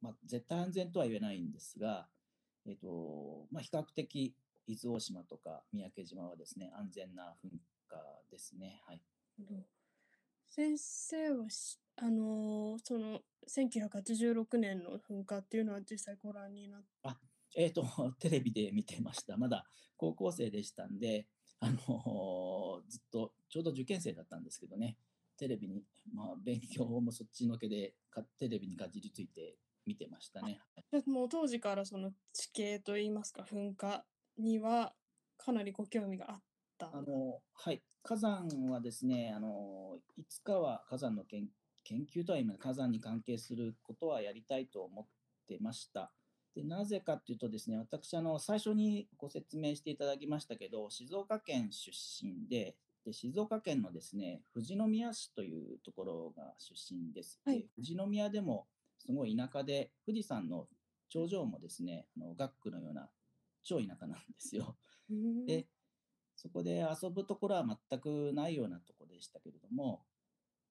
[0.02, 2.08] まあ、絶対安全とは言えないんですが、
[2.65, 4.36] えっとまあ、比較的
[4.67, 7.49] 伊豆大島とか三宅島はですね安全な噴
[7.88, 7.97] 火
[8.32, 8.82] ですね。
[8.88, 9.02] はい、
[10.49, 16.82] 先生はしあのその1986年の噴火っていうのは実際ご覧になっ
[17.56, 17.84] えっと
[18.19, 19.38] テレビで見てました。
[19.38, 19.65] まだ
[19.97, 21.28] 高校生でしたんで、
[21.60, 24.97] あのずっとちょうど受験生だったんですけどね、
[25.38, 30.62] テレビに、まあ、勉強もそっちのけでかテレビにかじりついて見てましたね。
[31.06, 34.06] もう当時からその地形といいますか噴火
[34.38, 34.93] には
[35.38, 36.41] かなりご興味があっ
[36.78, 36.89] た。
[36.93, 41.48] あのはい、火山はですねあの、いつかは火山の研
[41.84, 45.06] 研究とは今、火山に関係することはやりたいと思っ
[45.48, 46.13] てました。
[46.56, 57.39] でなぜかというとですね、私あの、最初にご説明していただきましたけど、静岡県出身で、で静岡県のですね富士宮市というところが出身です。
[57.46, 58.67] はいで富士宮でも
[59.05, 60.67] すごい田舎で、富士山の
[61.09, 63.09] 頂上もですね、あの学区のような
[63.63, 64.77] 超田舎なんですよ。
[65.45, 65.67] で、
[66.35, 70.05] そこで遊ぶところは全くないようなところでしたけれども、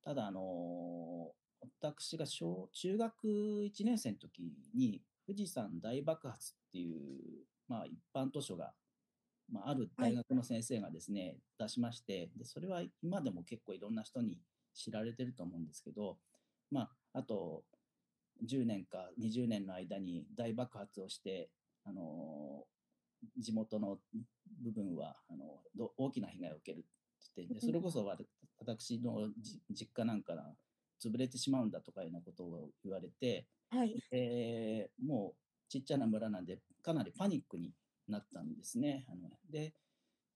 [0.02, 1.32] ただ、あの
[1.80, 4.42] 私が小中学1年生の時
[4.74, 8.72] に、富士山大爆発っていう、まあ、一般図書が、
[9.50, 14.40] まあ、ある大学の先生がですね、出しましてで、それは今でも結構いろんな人に
[14.74, 16.18] 知られてると思うんですけど、
[16.70, 17.62] まあ、あと
[18.48, 21.50] 10年か20年の間に大爆発をして、
[21.85, 22.64] あの
[23.38, 23.98] 地元の
[24.62, 26.87] 部分はあのど大きな被害を受けるって
[27.37, 28.16] 言ってでそれこそわ
[28.59, 30.42] 私のじ実家なんかが
[31.02, 33.94] 潰れてしまうんだとかいうようなことを言われて、はい。
[34.12, 35.37] えーもう
[35.68, 37.72] ちっちゃな村なんでかなりパニックに
[38.07, 39.07] なったんですね。
[39.09, 39.72] あので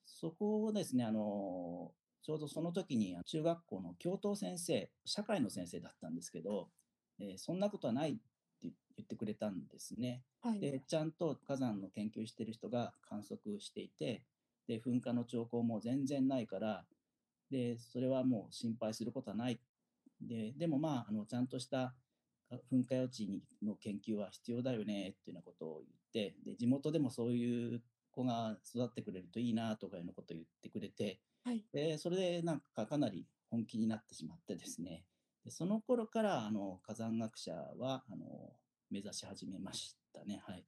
[0.06, 1.92] そこをですねあの
[2.22, 6.70] ちょうどその時に中学校の教頭先生社会の先生だったんですけど、
[7.18, 8.20] えーそんなことはないって
[8.62, 10.22] 言ってくれたんですね。
[10.42, 10.60] はい。
[10.60, 14.22] でちゃんと火山の研究してる人が観測していて
[14.66, 16.84] で噴火の兆候も全然ないから
[17.50, 19.60] でそれはもう心配することはない
[20.20, 21.94] ででもまああのちゃんとした
[22.72, 25.82] 噴火予知にの研究は必要だよねっていうようなことを
[26.14, 31.64] 言ってで地元でもそういう子が育ってくれるといいなとかいうようなことを言ってくれて、はい。
[31.72, 35.04] でそれでなんかかなり本気になってしまってですね
[35.46, 38.26] でその頃からあの火山学者はあの
[38.90, 40.42] 目指し始めましたね。
[40.44, 40.64] はい、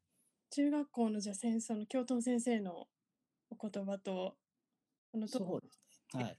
[0.51, 2.87] 中学校のじゃあ先生の教頭先生の
[3.51, 4.37] お言葉と、
[5.11, 5.81] このとそうです
[6.17, 6.23] ね。
[6.23, 6.39] はい。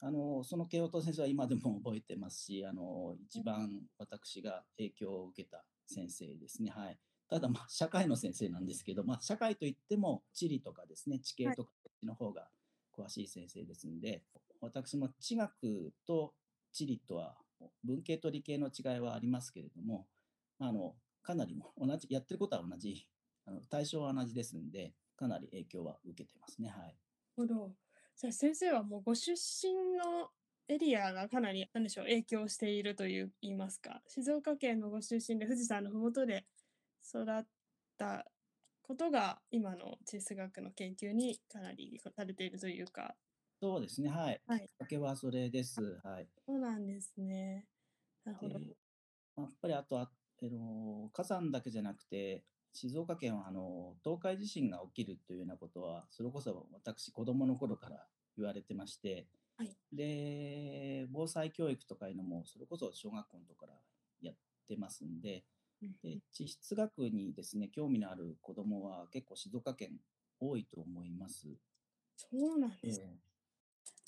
[0.00, 6.70] あの、その慶応先生は今でも覚えてますし、あの、一番私が影響を受けた先生ですね。
[6.70, 6.98] はい。
[7.28, 11.70] ただ、まあ、社会の先生なんですけど、まあ、社会といっても地理とかですね、地形とか
[12.02, 12.48] の方が
[12.96, 14.22] 詳しい先生ですんで、
[14.60, 16.32] 私も地学と
[16.72, 17.36] 地理とは、
[17.84, 20.08] 文系と理系の違いはありますけれども、
[20.58, 23.08] あの、かなりも同じ、やってることは同じ、
[23.44, 26.68] あの対象は同じですんで、かなり影響は受けてますね。
[26.68, 26.80] はい。
[26.80, 26.96] なる
[27.36, 27.72] ほど。
[28.16, 30.30] じゃあ先生はもうご出身の
[30.68, 36.44] エリアがかなり、なんでしょう、影響しているという言いますか、静岡県のご出身で富士山のふもとで
[37.08, 37.44] 育っ
[37.96, 38.26] た
[38.82, 43.16] ことが、今の地質学の研究にかなりされているというか、
[43.60, 44.08] そうですね。
[44.08, 44.42] はい。
[44.46, 45.98] はいきっかけはそれです。
[46.02, 46.28] はい。
[46.46, 47.68] そうなんですね。
[48.24, 48.58] なるほど。
[48.58, 48.76] で
[49.36, 50.02] やっぱりあとあ、
[50.42, 63.74] あの火山だけじゃなくて、静岡県はあの東海地震が起きるというようなことは、それこそ私、子供の頃から言われてまして、はいで、防災教育とかいうのも、それこそ小学校のとこから
[64.22, 64.36] やっ
[64.68, 65.46] てますんで、
[65.82, 70.00] うんで地質学にですね、興味のある子供は結構静岡県
[70.40, 71.48] 多いと思います。
[72.16, 73.00] そうなんです。
[73.02, 73.25] え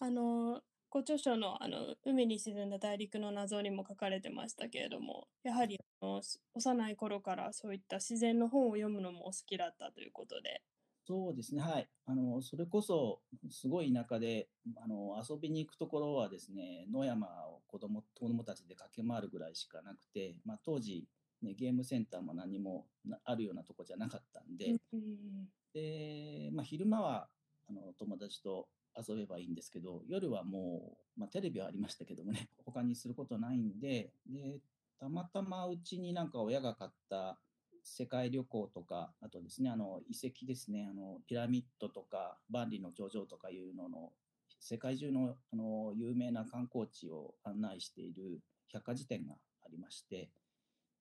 [0.01, 10.63] あの、ご著書のあの海に沈んだ大陸の謎にも書かれてましたけれども、やはりあのす幼い頃からそういった自然の本を読むのもお好きだったということで。
[11.07, 11.89] そうですね、はい。
[12.05, 21.07] あの、それこそ、すごい田舎で、あの、遊びに行くところはですね、野山を子供、子供たちで駆け回るぐらいしかなくて、まあ、当時、
[21.41, 27.29] ね、ゲームセンターも何もなあるようなとこじゃなかったんで、うんで、まあ、昼間は、
[27.71, 34.61] あの、友達と遊べばいいんですけど、夜はもう、まあ、テレビはありましたけどもね、 他にすることないんで、で、
[34.99, 37.41] たまたまうちになんか親が買った
[37.85, 44.13] 世界旅行とか、あとですね、あの遺跡ですね、あのピラミッドとか万里の長城とかいうのの
[44.61, 50.31] 世界中のあの有名な観光地を案内している百科事典がありまして、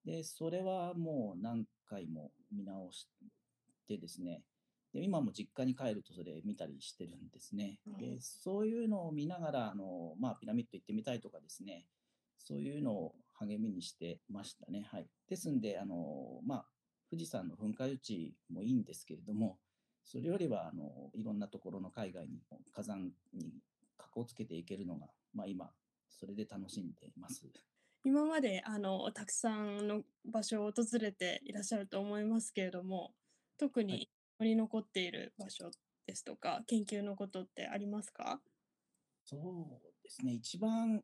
[0.06, 3.10] で、それはもう何回も見直し
[3.88, 4.44] てですね、
[4.98, 7.78] で今も実家に帰るとそれ見たりしてるんですね。
[7.86, 11.86] うんでそういうのを見ながらあの、まあ、ピラミッド行ってみたいとかですね、
[12.40, 14.88] そういうのを励みにしてましたね。
[14.92, 15.08] はい。
[15.30, 16.66] ですんで、あの、まあ、
[17.12, 19.60] 富士山の噴火予知もいいんですけれども、
[20.04, 22.40] それよりは、あの、いろんなところの海外に
[22.74, 23.54] 火山に
[23.98, 25.70] 格好つけていけるのが、まあ今、
[26.10, 27.46] それで楽しんでいます。
[28.04, 33.14] 今まであのたくさんの場所を訪れていらっしゃると思いますけれども、
[33.58, 35.72] 特に印象に残っている場所
[36.06, 38.40] ですとか、研究のことってありますか？
[39.26, 41.04] そうですね、一番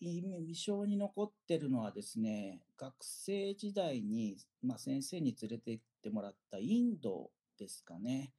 [0.00, 8.32] 印象に残ってるのはですね、学生時代に、まあ、先生に連れて行ってもらったインドですかね。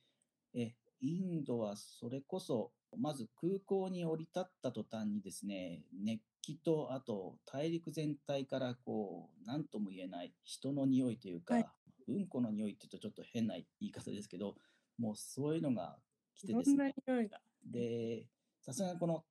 [0.53, 11.65] えインドはそれこそ、まず空港に降り立った途端にですね、熱気と、あと大陸全体からこう、なんとも言えない人の匂いというか、はい
[12.07, 14.55] うんこの匂いって言うとちょっと変な言い方ですけど、
[14.97, 15.97] もうそういうのが
[16.35, 17.39] 来てですね、匂いが。
[17.65, 18.27] で、
[18.61, 19.23] さすがにこの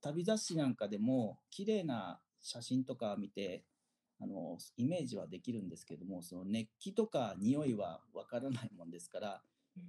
[0.00, 3.64] 旅雑誌なんかでも、綺麗な写真とか見て、
[4.20, 9.42] あの、イメージはできるんですけども、その熱気とか匂いはわからないもんですから、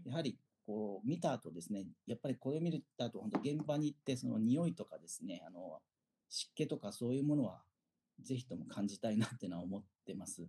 [0.06, 5.82] やはりこう見た後ですね、やっぱりこれ見た後、本当現場に行って、その匂いとかですね、あの、
[6.28, 7.64] 湿気とかそういうものは、
[8.22, 10.48] ぜひとも感じたいなっていうのは思ってます。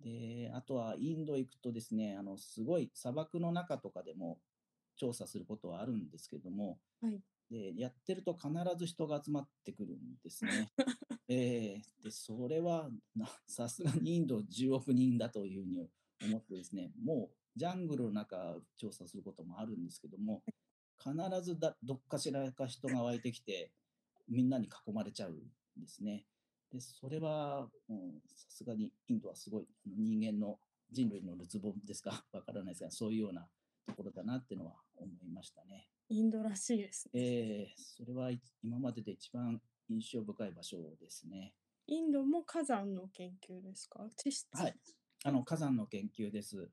[0.00, 4.38] で、あとはインド行くとですね、あの、すごい砂漠の中とかでも
[4.96, 10.70] 調査することはあるんですけども、はいで、やってると必ず人が集まってくるんですね。
[11.28, 15.90] えーで、それはなさすがにインド10億人だというふうに
[16.22, 20.42] 思ってですね、もうジャングルの中調査することもあるんですけども、
[20.98, 23.72] 必ずだどっかしらか人が湧いてきて、
[24.28, 26.24] みんなに囲まれちゃうんですね。
[26.72, 30.58] で、それは、うんさすがにインドはすごい人間の
[30.90, 32.24] 人類のるつぼですか？
[32.32, 33.48] わからないですが、そういうような
[33.86, 35.88] ところだなっていうのは思いましたね。
[36.08, 37.20] インドらしいですね。
[37.20, 41.54] えーそれはい今までで一番印象深い場所ですね。
[41.86, 44.08] インドも火山の研究ですか？
[44.16, 44.74] 地質はい。
[45.24, 46.70] あの、火山の研究です。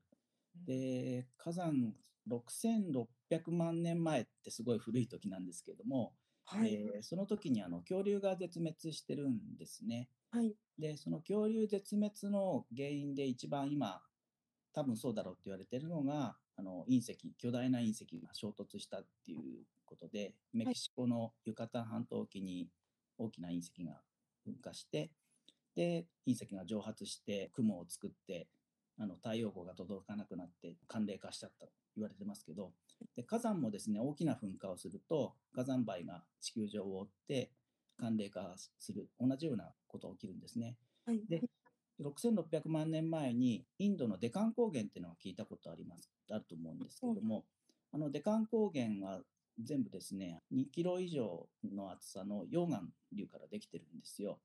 [0.54, 1.94] で、火山
[2.28, 6.14] 6600万年前ってすごい古い時なんですけども、
[6.50, 6.74] はい。
[6.74, 10.08] えーその時にあの恐竜が絶滅してるんですね。
[10.30, 10.54] はい。
[10.78, 14.00] で、その恐竜絶滅の原因で一番今、
[14.72, 22.68] 多分そうだろうって言われてるのが、あの隕石、巨大な隕石が衝突したっていうことで、メキシコのユカタン半島沖に
[23.18, 24.00] 大きな隕石が
[24.46, 25.10] 噴火して、
[25.74, 28.48] で、隕石が蒸発して雲を作って、
[28.98, 32.72] あの太陽光が届かなくなって寒冷化しちゃったと言われてますけど、
[33.16, 37.50] で火山もですね、大きな噴火をすると、火山灰が地球上を覆って
[37.98, 40.76] 寒冷化する、同じようなことが起きるんですね。
[41.04, 41.22] はい。
[41.28, 41.42] で
[41.98, 47.44] 6600万年前にインドのデカン高原っていうのは聞いたことありますあると思うんですけども、
[47.92, 49.20] あのデカン高原は
[49.60, 52.82] 全部ですね2キロ以上の厚さの溶岩
[53.12, 54.38] 流からできてるんですよ。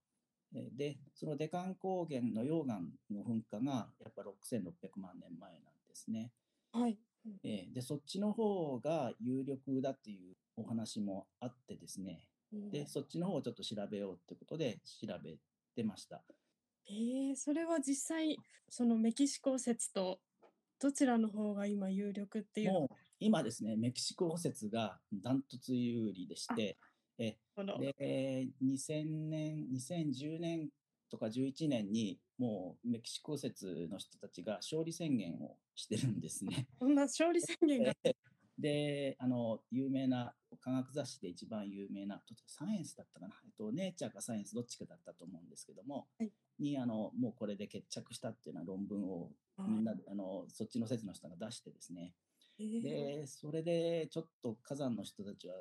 [0.55, 2.79] えーでそのデカン高原の溶岩
[3.11, 6.31] の噴火がやっぱ6600万年前なんですね。
[6.71, 6.97] はい。
[7.43, 12.27] えーでそっちの方が有力だっていうお話もあってですね。
[12.51, 12.71] うん。
[12.71, 15.35] でそっちの方をちょっと調べようってことで調べ
[15.75, 16.23] てました。
[16.87, 18.37] えー、それは実際
[18.69, 20.19] そのメキシコ説と
[20.79, 26.77] どちらの方が今有力っていうもう今ですね、メキシコ説がダントツ有利でして、
[27.17, 27.37] え
[27.79, 30.67] で2000年、2010年
[31.13, 36.65] とか11年にもうメキシコ説の人たちが勝利宣言をしてるんですね。
[36.79, 37.93] そんな勝利宣言が。
[38.57, 46.31] で、あの、有名な科学雑誌で一番有名な、サイエンスだったかな、えっと、ネイチャーかサイエンスどっちかだったと思うんですけども、はい。
[46.57, 49.31] に、あの、もうこれで決着したっていうような論文を
[49.67, 52.15] みんな、あの、そっちの説の人が出してですね、
[52.57, 55.55] えーで、それでちょっと火山の人たちは、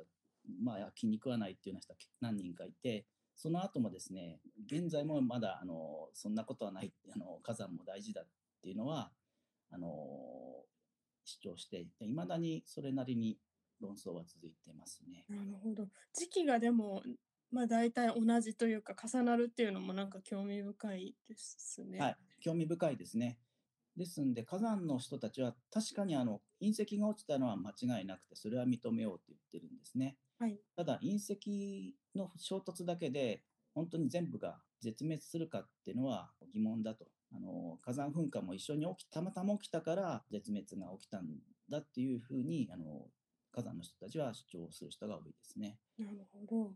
[0.62, 3.06] まあ、気に食わないっていうような人が何人かいて、
[3.42, 8.26] その後もですね、現在もまだ、あの、そんなことはない、 あの、火山も大事だっ
[8.62, 9.12] ていうのは、
[9.68, 10.64] あの、
[11.24, 13.40] 主張して、いまだにそれなりに
[13.80, 15.26] 論争は続いてますね。
[15.28, 17.02] なるほど時期がでも
[17.50, 21.98] まあ大体同じというか重なるっていうのもなんか興味深いですね。
[21.98, 23.40] はい、興味深いですね。
[23.96, 30.16] ですんで、火山の人たちは確かにあの隕石が落ちたのは間違いなくて、それは認めようって言ってるんですね。
[30.42, 30.58] はい。
[30.76, 33.44] ただ、隕石の衝突だけで、
[33.76, 37.06] 本当に全部が絶滅するかっていうのは疑問だと。
[37.34, 41.28] あの火山噴火も一緒に起きたまたま起きたから絶滅が起きたん
[41.70, 43.06] だっていうふうにあの
[43.52, 45.78] 火山の人たちは主張する人が多いですね。
[45.96, 46.74] なるほど。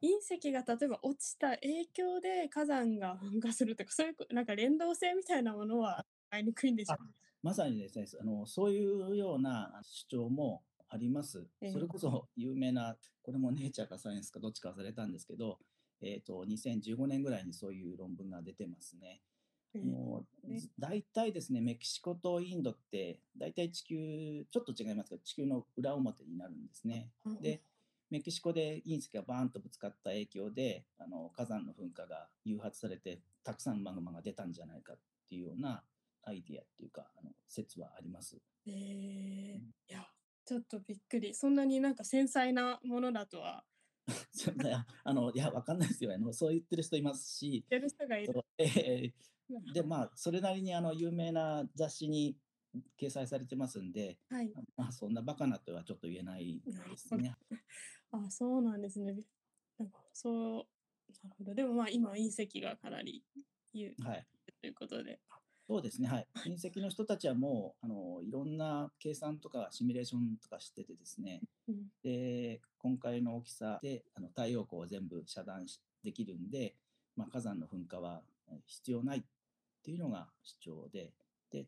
[0.00, 7.04] 隕石が例えば落ちた影響で火山が噴火するとかそういうこなんか連動性みたいなものはありにくいんでしょうか
[7.42, 11.72] まさにですね、あのそういうような主張もありますええ。
[11.72, 15.58] それこそ 有名な、これもネイチャーかサイエンスかどっちか忘れたんですけど、
[16.00, 19.22] えー、と2015年ぐらいにそういう論文が出てますね。
[19.72, 20.48] えーもう
[20.80, 27.08] 大体ですね、メキシコとインドって、大体地球、ちょっと違いますけど、地球の裏表になるんですね。
[27.40, 27.62] で、
[28.10, 35.84] メキシコで隕石がバーンとぶつかった影響で、あの火山の噴火が誘発されて、たくさんマグマが出たんじゃないかっていうような
[36.24, 38.40] アイディアっていうか、あの説はあります。
[38.66, 40.06] えーいや
[40.50, 41.32] ちょっとびっくり。
[41.32, 43.64] そんなになんか繊細なものだとは。
[44.32, 46.12] そんなあのいや、わかんないですよ。
[46.12, 46.32] あの。
[46.32, 48.34] そう言ってる人いますし、やる人がいる。
[48.58, 49.12] えー
[49.72, 52.36] で、まあ、それなりにあの有名な雑誌に
[53.00, 54.52] 掲載されてますんで、はい。
[54.76, 57.36] まあ、そんなバカなとはちょっと言えないですね。
[58.12, 59.12] あそうなんですね。
[59.12, 59.24] び
[59.78, 60.66] なんかそう
[61.24, 61.54] なるほど。
[61.54, 63.24] でもまあ今隕石がかなり
[63.72, 64.26] 有はい。
[64.60, 65.20] ということで
[65.70, 66.08] そうですね。
[66.08, 66.26] はい。
[66.34, 76.74] 隕石の人たちはもう、あの、いろんな計算とかシミュレーションとかしててですね、うんで、今回の大きさで、あの太陽光を全部遮断しできるんで、
[77.14, 79.22] まあ、火山の噴火はえー必要ないっ
[79.84, 81.12] ていうのが主張で、
[81.52, 81.66] で、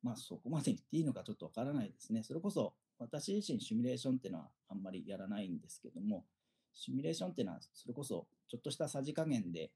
[0.00, 2.22] まあ、そこまで言っていいのかちょっとわからないですね。
[2.22, 6.24] それこそ、私自身シミュレーションっていうのはあんまりやらないんですけども、
[6.72, 9.72] シミュレーションっていうのは、それこそちょっとしたさじ加減で、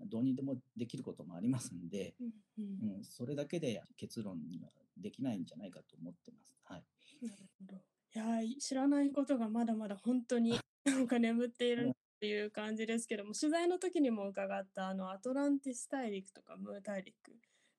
[0.00, 2.26] どうにでもできることもありますんで、うん
[2.58, 6.58] うんうん、それだけで結論にはできないんじゃないかと思ってます。
[6.64, 6.84] はい。
[7.22, 7.76] なるほど。
[8.14, 17.14] いやー知らないことがまだまだ本当に なんか眠っているっていう感じですけども取材の時にも伺ったあのアトランティス大陸とかムー大陸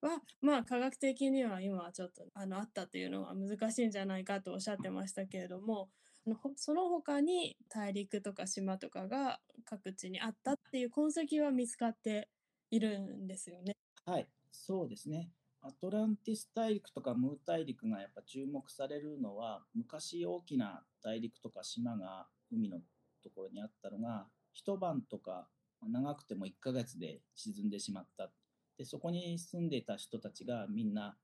[0.01, 5.89] はまあ科学的には今はちょっとあのあったというのは難しいんじゃないかとおっしゃってましたけれども
[6.55, 12.29] その他に大陸とか島とかが各地にあったっていう痕跡は見つかって
[12.69, 13.75] いるんですよね。
[14.05, 15.31] はい、そうですね。
[15.61, 22.79] アトランティス大陸とかムー大陸がやっぱ注目されるのは、昔大きな大陸とか島が海の
[23.23, 25.49] ところにあったのが、一晩とか
[25.81, 28.31] 長くても1ヶ月で沈んでしまった。
[28.77, 31.17] で、そこに住んでいた人たちがみんな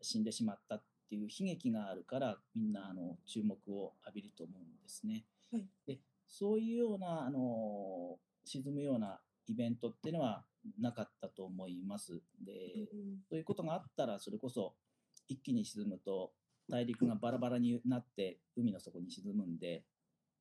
[0.00, 5.24] 死んでしまったっていう悲劇があるから、みんなあの注目を浴びると思うんですね。
[5.52, 10.42] はいで、そういうような、あの、沈むようなイベントっていうのは
[10.80, 12.22] なかったと思います。
[12.40, 12.88] で、
[13.28, 14.74] そういうことがあったら、それこそ
[15.28, 16.32] 一気に沈むと
[16.70, 19.84] 大陸がバラバラになって海の底に沈むんで、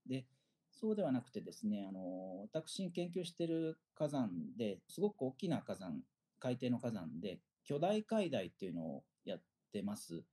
[0.07, 0.25] で、
[0.71, 5.99] そうではなくてですね、あの、私研究している火山ですごく大きな火山、
[6.39, 9.41] 海底の火山で巨大海台っていうのをやっ
[9.73, 10.23] てます。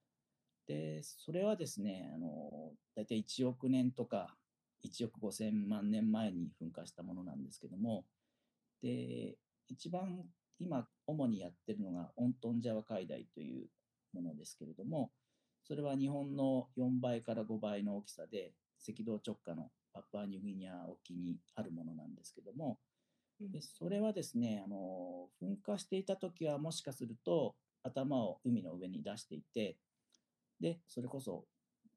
[0.68, 4.36] で、それはですね、あの、大体1億年とか
[4.84, 8.04] 1億5000万年前に噴火したものなんですけども、
[8.82, 10.24] で、一番
[10.60, 13.66] 今主にやってるのがオントンジャワ海台という
[14.12, 15.10] ものですけれども、
[15.64, 18.52] それは日本の4倍から5倍の大きさで
[18.86, 22.78] 赤道直下のパプアニューギニア沖にあるものなんですけども、
[23.40, 29.76] でそれはですねあの噴火していた時はもしかすると頭を海の上に出していて
[30.60, 31.44] でそれこそ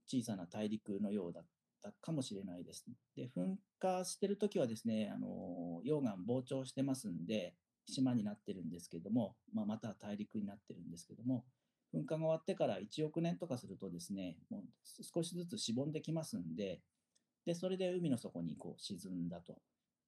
[0.07, 1.43] 小さな大陸のようだっ
[1.81, 2.85] たかもしれないです。
[3.15, 7.55] で噴火してる時はですねあの溶岩膨張してますんで
[7.87, 11.45] 島になってるんですけども、まあ、また大陸になってるんですけども
[11.93, 14.61] 噴火が終わってから1億年とかするとですねもう
[15.03, 16.81] 少しずつしぼんできますんで
[17.45, 19.57] でそれで海の底にこう沈んだと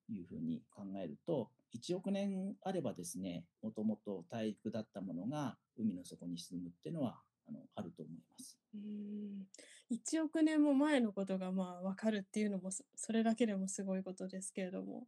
[0.09, 8.57] いうふうに考えると、1億年あればですね、もともと大陸だったものが海の底に沈むっていうのはあのあると思います。
[8.73, 9.47] うん
[9.91, 15.07] 1億年も前のことがまあ分かるっていうのもそそれだけでもすごいことですけれども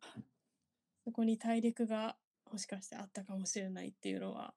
[1.04, 2.16] そこに大陸が
[2.52, 4.54] もしかしてあったかもしれないっていうのは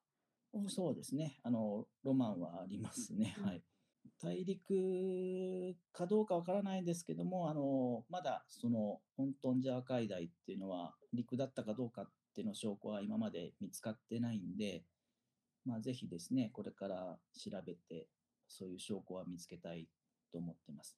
[0.67, 1.37] そうですね。
[1.43, 3.35] あの、ロマンはありますね。
[3.39, 3.63] うんはい。
[4.21, 14.83] 大陸かどうかわからないんですけども、あの、まだそのホントンジャワ海台っていうのは陸だったかどうかっていうの証拠は今まで見つかってないんで、
[15.65, 18.07] まあ、ぜひですね、これから調べて、
[18.47, 19.87] そういう証拠は見つけたい
[20.31, 20.97] と思ってます。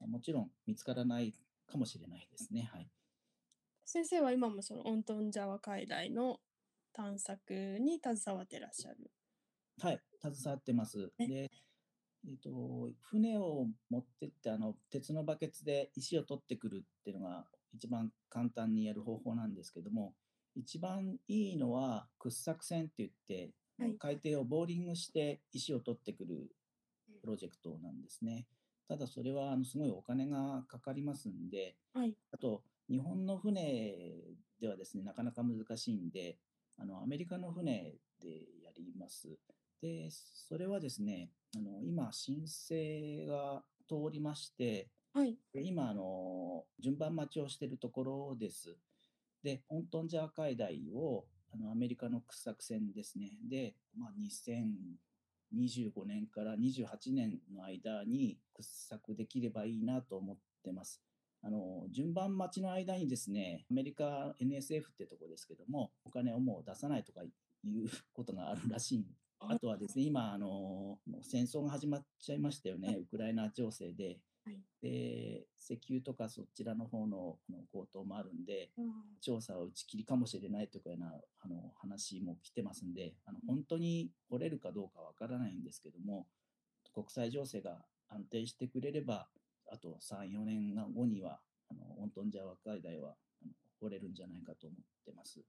[0.00, 1.34] もちろん見つからない
[1.66, 2.68] かもしれないですね。
[2.72, 2.88] はい。
[3.84, 6.40] 先生は今もそのオントンジャワ海外の
[6.92, 9.10] 探索に携わってらっしゃる。
[9.80, 11.12] はい、携わってます。
[11.18, 11.26] え？
[11.26, 11.50] で、
[12.26, 20.14] えっと、船を持ってって、あの、鉄のバケツで石を取ってくるっていうのが一番簡単にやる方法なんですけども、
[20.54, 23.52] 一番いいのは掘削船って言って、はい
[23.98, 26.50] 海底をボーリングして石を取ってくる
[27.20, 28.46] プロジェクトなんですね。
[28.88, 32.14] ただそれはあのすごいお金がかかりますんで、はい。
[32.32, 33.94] あと、日本の船
[34.60, 36.38] ではですね、なかなか難しいんで、
[36.78, 38.28] あの、アメリカの船で
[38.62, 39.28] やります。
[39.80, 45.36] で、それはですね、あの、今、申請が通りまして、はい。
[45.52, 48.76] で今、あの、順番待ちをしているところです。
[49.42, 53.30] で、オントンジャワ海台を、あの、アメリカの掘削船ですね。
[53.48, 54.12] で、まあ、
[55.54, 61.02] 2025年から28年の間に掘削できればいいなと思ってます。
[61.42, 69.06] あの、順番待ちの間にですね、アメリカ NSF ってとこですけども、お金をもう出さないとかいうことがあるらしい。
[69.40, 74.20] あとはですね、今、あの、戦争が始まっちゃいましたよね、ウクライナ情勢で。
[74.44, 86.26] はいで、石油とかそちらの方のあの高騰もあるんで、うん調査を打ち切りかもしれないというようなあの話も来てますんで、あの本当に掘れるかどうかわからないんですけども、
[86.92, 89.28] 国際情勢が安定してくれれば、
[89.70, 91.40] あと3、4年後には、
[91.70, 95.40] あのオントンジャワ海台はあの掘れるんじゃないかと思ってます。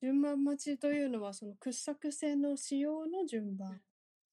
[0.00, 3.80] 順番待ちというのはその掘削船の使用の順番。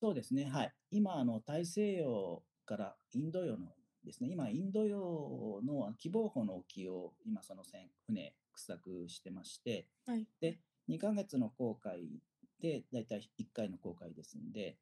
[0.02, 0.74] そうですね、はい。
[0.90, 3.74] 今、あの大西洋からインド洋の
[4.06, 10.28] ですね、今、インド洋の希望峰の沖を今、その船、船、掘削してまして、はい。
[10.40, 12.22] で、2ヶ月の航海
[12.62, 14.78] で、だいたい1回の航海ですんで、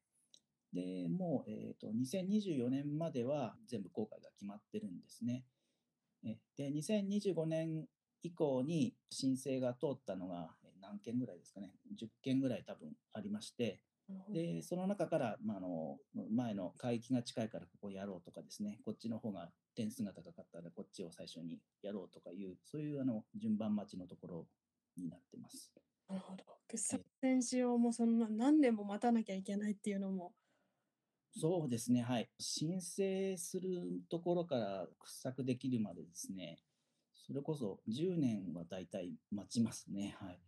[0.72, 5.44] で、もう、えっ、と、2024年までは全部航海が決まってるんですね。
[6.24, 7.86] えで、2025年
[8.22, 13.80] 以降に申請が通ったのがえ何件ぐらいですかね、10件ぐらい多分ありまして、
[14.32, 15.98] で、その中から、まあ、あの、
[16.30, 24.46] 前の海域が近いからここやろうとかですね、こっちの方が点数が高かったらこっちを最初にやろうとかいう、そういうあの順番待ちのところ
[24.96, 25.72] になってます。
[26.08, 26.44] なるほど。
[26.68, 30.32] 掘削船使用もそんな何年も待たなきゃいけないっていうのも。
[31.30, 32.28] そうですね、はい。
[32.38, 36.58] 申請するところから掘削できるまでですね、
[37.14, 40.40] それこそ10年は大体待ちますね、はい。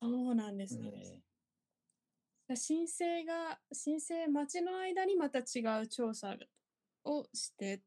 [0.00, 0.90] そうなんですね。
[0.94, 1.33] え
[2.54, 6.36] 申請が、申請待ちの間にまた違う調査
[7.04, 7.80] をして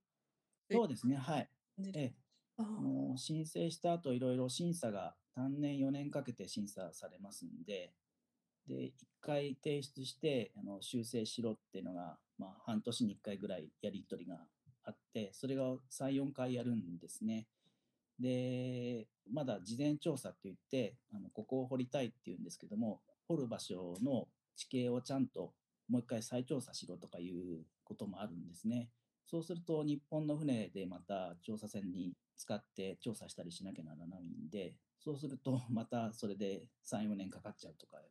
[0.71, 1.49] ーそうですね、はい。
[1.79, 2.13] ええ
[2.59, 7.93] ああの申請した後いろいろ審査が3年4年かけて審査されますんで、
[8.67, 8.91] で、1
[9.21, 14.39] 回提出してあの修正しろっていうのが、まあ、半年に1回ぐらいやり取りが
[14.83, 17.45] あって、それが3、4回やるんですね。
[18.19, 24.27] で、まだ事前調査って言って、あのここを掘りたいっていうんですけども、掘る場所の
[24.57, 25.53] 地形をちゃんと
[25.87, 28.89] もう一回再調査しろとかいうこともあるんですね。
[29.25, 38.01] そうすると日本の船でまた調査船に使って調査したりしなきゃならないんで、そうすると またそれで3、4年かかっちゃうとか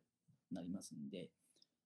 [0.51, 1.31] なりますんで、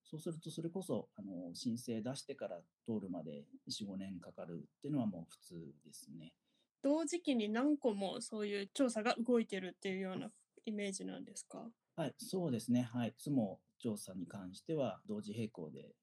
[0.03, 6.33] そうするとそれこそあの申請出してから通るまで4、5年かかるっていうのはもう普通ですね。
[6.81, 10.31] 同時期に何個もそういう調査が動いてるっていうような
[10.65, 11.71] イメージなんですか？
[11.95, 12.81] はい、そうですね。
[12.81, 13.09] はい。
[13.09, 15.95] いつも調査に関しては同時並行で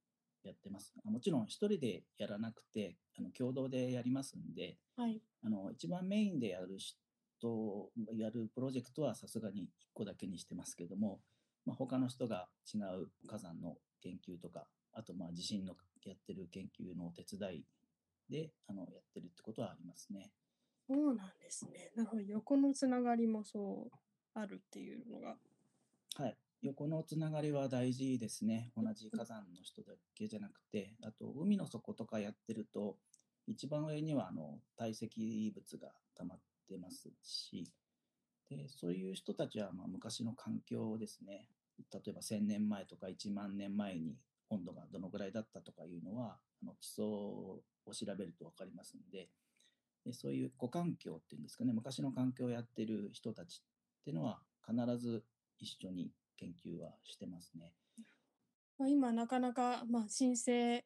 [0.44, 0.92] やってます。
[1.04, 5.20] あもちろん一人でやらなくて、あの共同でやりますんで、はい。
[5.42, 9.64] あの一番メインでやる人、やるプロジェクトはさすがに1
[9.94, 11.20] 個だけにしてますけども、
[11.64, 15.74] まあ、他の人が違う火山の研究とか、あとまあ地震の
[16.04, 17.64] やってる研究のお手伝い
[18.30, 20.30] であのやってるってことはありますね。
[20.86, 21.92] そうなんですね。
[21.96, 22.22] なるほど。
[22.22, 23.96] 横のつながりもそう
[24.34, 25.36] あるっていうのが。
[26.16, 26.36] はい。
[26.62, 28.72] 横のつながりは大事ですね。
[28.76, 32.96] 同じ火山の人だけじゃなくて、あと海の底とかやってると、
[33.46, 36.38] 一番上にはあの堆積物が溜まっ
[36.68, 37.70] てますし、
[38.50, 41.48] でそういう人たちはまあ昔の環境ですね。
[41.92, 44.16] 例えば1000年前とか1万年前に
[44.50, 49.28] 温度がどのぐらいだったとかいうのは、あの地層を調べると分かりますんで
[50.04, 53.62] で、そういう古環境っていうんですかね、昔の環境をやってる人たち
[54.00, 55.22] っていうのは必ず
[55.58, 57.74] 一緒に研究はしてますね。
[58.78, 60.84] まあ、今なかなか、まあ、申請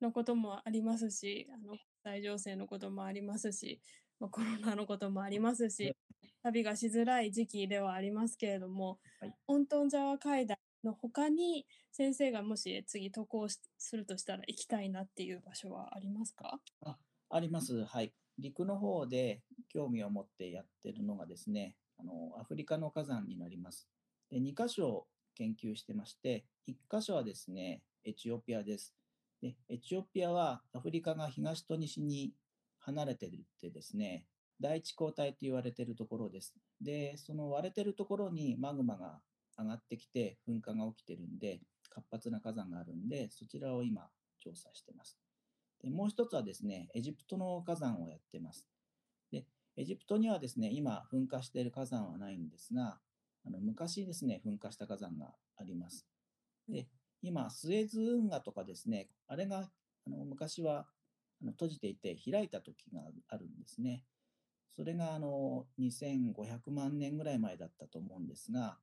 [0.00, 3.80] のこともありますし、あの国際情勢のこともありますし、
[4.18, 5.94] まあ、コロナのこともありますし、
[6.42, 16.60] 旅がしづらい時期ではありますけれども、はいオントンジャワ海岸の他に先生がもし次渡航しするとしたら行きたいなっていう場所はありますか？
[16.82, 16.96] あ
[17.30, 17.84] あります。
[17.84, 18.12] はい。
[18.38, 23.88] 陸の方で興味を持ってやってるのがですね、あのアフリカの火山になります。
[24.38, 28.94] 2箇所研究してまして、1箇所はですね、エチオピアです。
[29.40, 32.32] でエチオピアはアフリカが東と西に
[32.78, 34.26] 離れてるってですね、
[34.60, 36.54] 第一交代と言われているところです。
[36.80, 39.20] で、その割れてるところにマグマが
[39.58, 41.60] 上がってきて噴火が起きてるんで、
[41.90, 44.08] 活発な火山があるんで、そちらを今
[44.40, 45.18] 調査してます。
[45.82, 48.68] でもう一つはですね、エジプトの火山をやってます。
[49.30, 49.44] で、
[49.76, 52.98] エジプトにはですね、今噴火している火山はないんですが、
[53.46, 56.06] あの昔ですね、噴火した火山があります。
[56.68, 56.88] で、
[57.22, 59.70] 今、スエズ運河とかですね、あれが
[60.06, 60.86] あの昔は
[61.42, 64.04] あの閉じていて開いた時があるんですね。
[64.74, 68.78] それがあの2500万年ぐらい前だったと思うんですが、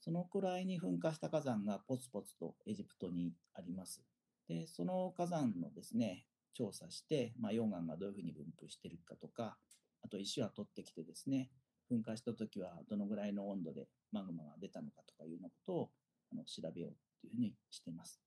[0.00, 4.02] そのくらいに噴火した火山がポツポツとエジプトにあります。
[4.48, 9.56] で、その火山のですね、調査して、まあ、溶岩がどういうふうに分布しているかとか、
[10.02, 11.50] あと石は取ってきてですね、
[11.90, 15.90] 噴火した時はどのぐらいの温度でマグマが出たのかとかいうようなことを
[16.32, 18.20] あの調べようというふうにしています。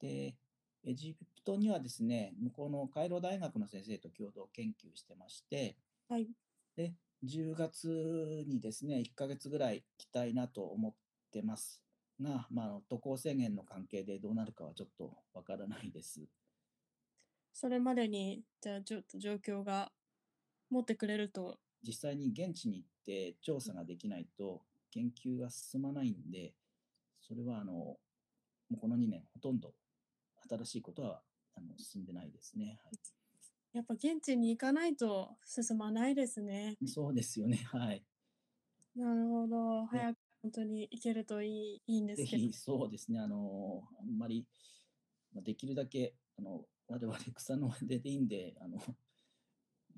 [0.00, 0.34] で、
[0.84, 5.76] エジプトにはですね、向こうのカイロ大学の先生と共同研究してまして、
[6.08, 6.28] はい。
[6.76, 6.94] で、
[7.24, 10.94] 10月にですね、1ヶ月ぐらい来たいなと思っ
[11.32, 11.82] てます
[12.20, 16.20] が、まあ渡航制限の関係でどうなるかはちょっとわからないです。
[17.52, 19.90] それまでに、じゃあちょっと状況が
[20.70, 26.54] 持ってくれると、実際に現地に行って調査ができないと研究が進まないんで、
[27.20, 27.98] それはあの、も
[28.72, 29.74] うこの2年ほとんど
[30.48, 31.22] 新しいことは
[31.56, 32.80] あの進んでないですね。
[32.84, 33.16] はい
[33.72, 36.78] やっぱ現地に行かないと進まないですね。
[36.86, 37.58] そうですよね。
[37.70, 38.02] はい。
[38.96, 39.84] なるほど。
[39.84, 42.52] 早く本当に行けるといいいいんですけどぜひ、。
[42.54, 43.20] そうですね。
[43.20, 44.46] あの、あんまり、
[45.34, 48.78] まあできるだけ、あの、我々草の根でいいんで、あの、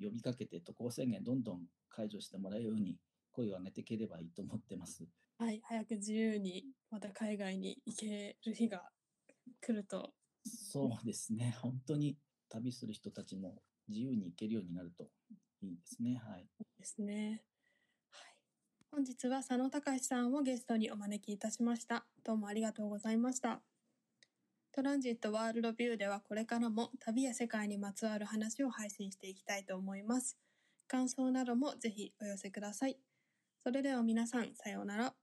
[0.01, 2.97] 呼びかけて渡航制限どんどん解除してもらえるように
[3.33, 5.05] 声を上げていければいいと思ってます。
[5.39, 5.61] はい。
[5.65, 8.83] 早く自由にまた海外に行ける日が
[9.61, 10.13] 来ると。
[10.45, 11.57] そうですね。
[11.61, 12.17] 本当に
[12.49, 15.09] 旅する人たちも自由に行けるようになると
[15.63, 16.21] いいですね。
[16.25, 16.49] はい。
[16.79, 17.45] ですね。
[18.11, 18.37] はい。
[18.91, 22.07] 本日は佐野隆さんをゲストにお招きいたしました。
[22.25, 23.63] どうもありがとうございました。
[24.73, 30.37] トランジットワールドビューではこれからも旅や世界にまつわる話を配信していきたいと思います。
[30.89, 32.99] 感想などもぜひお寄せください。
[33.63, 35.15] それでは皆さん、さようなら。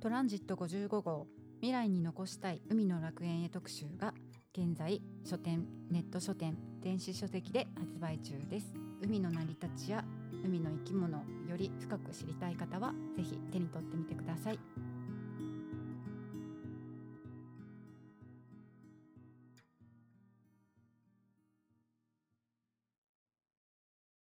[0.00, 1.26] トランジット55号
[1.60, 4.14] 未来に残したい海の楽園へ特集が
[4.56, 10.02] 現在書店ネット書店電子書籍で発売中です海の成り立ちや
[10.42, 14.58] 海の生き物をより深く知りたい方はぜひ手に取ってみてください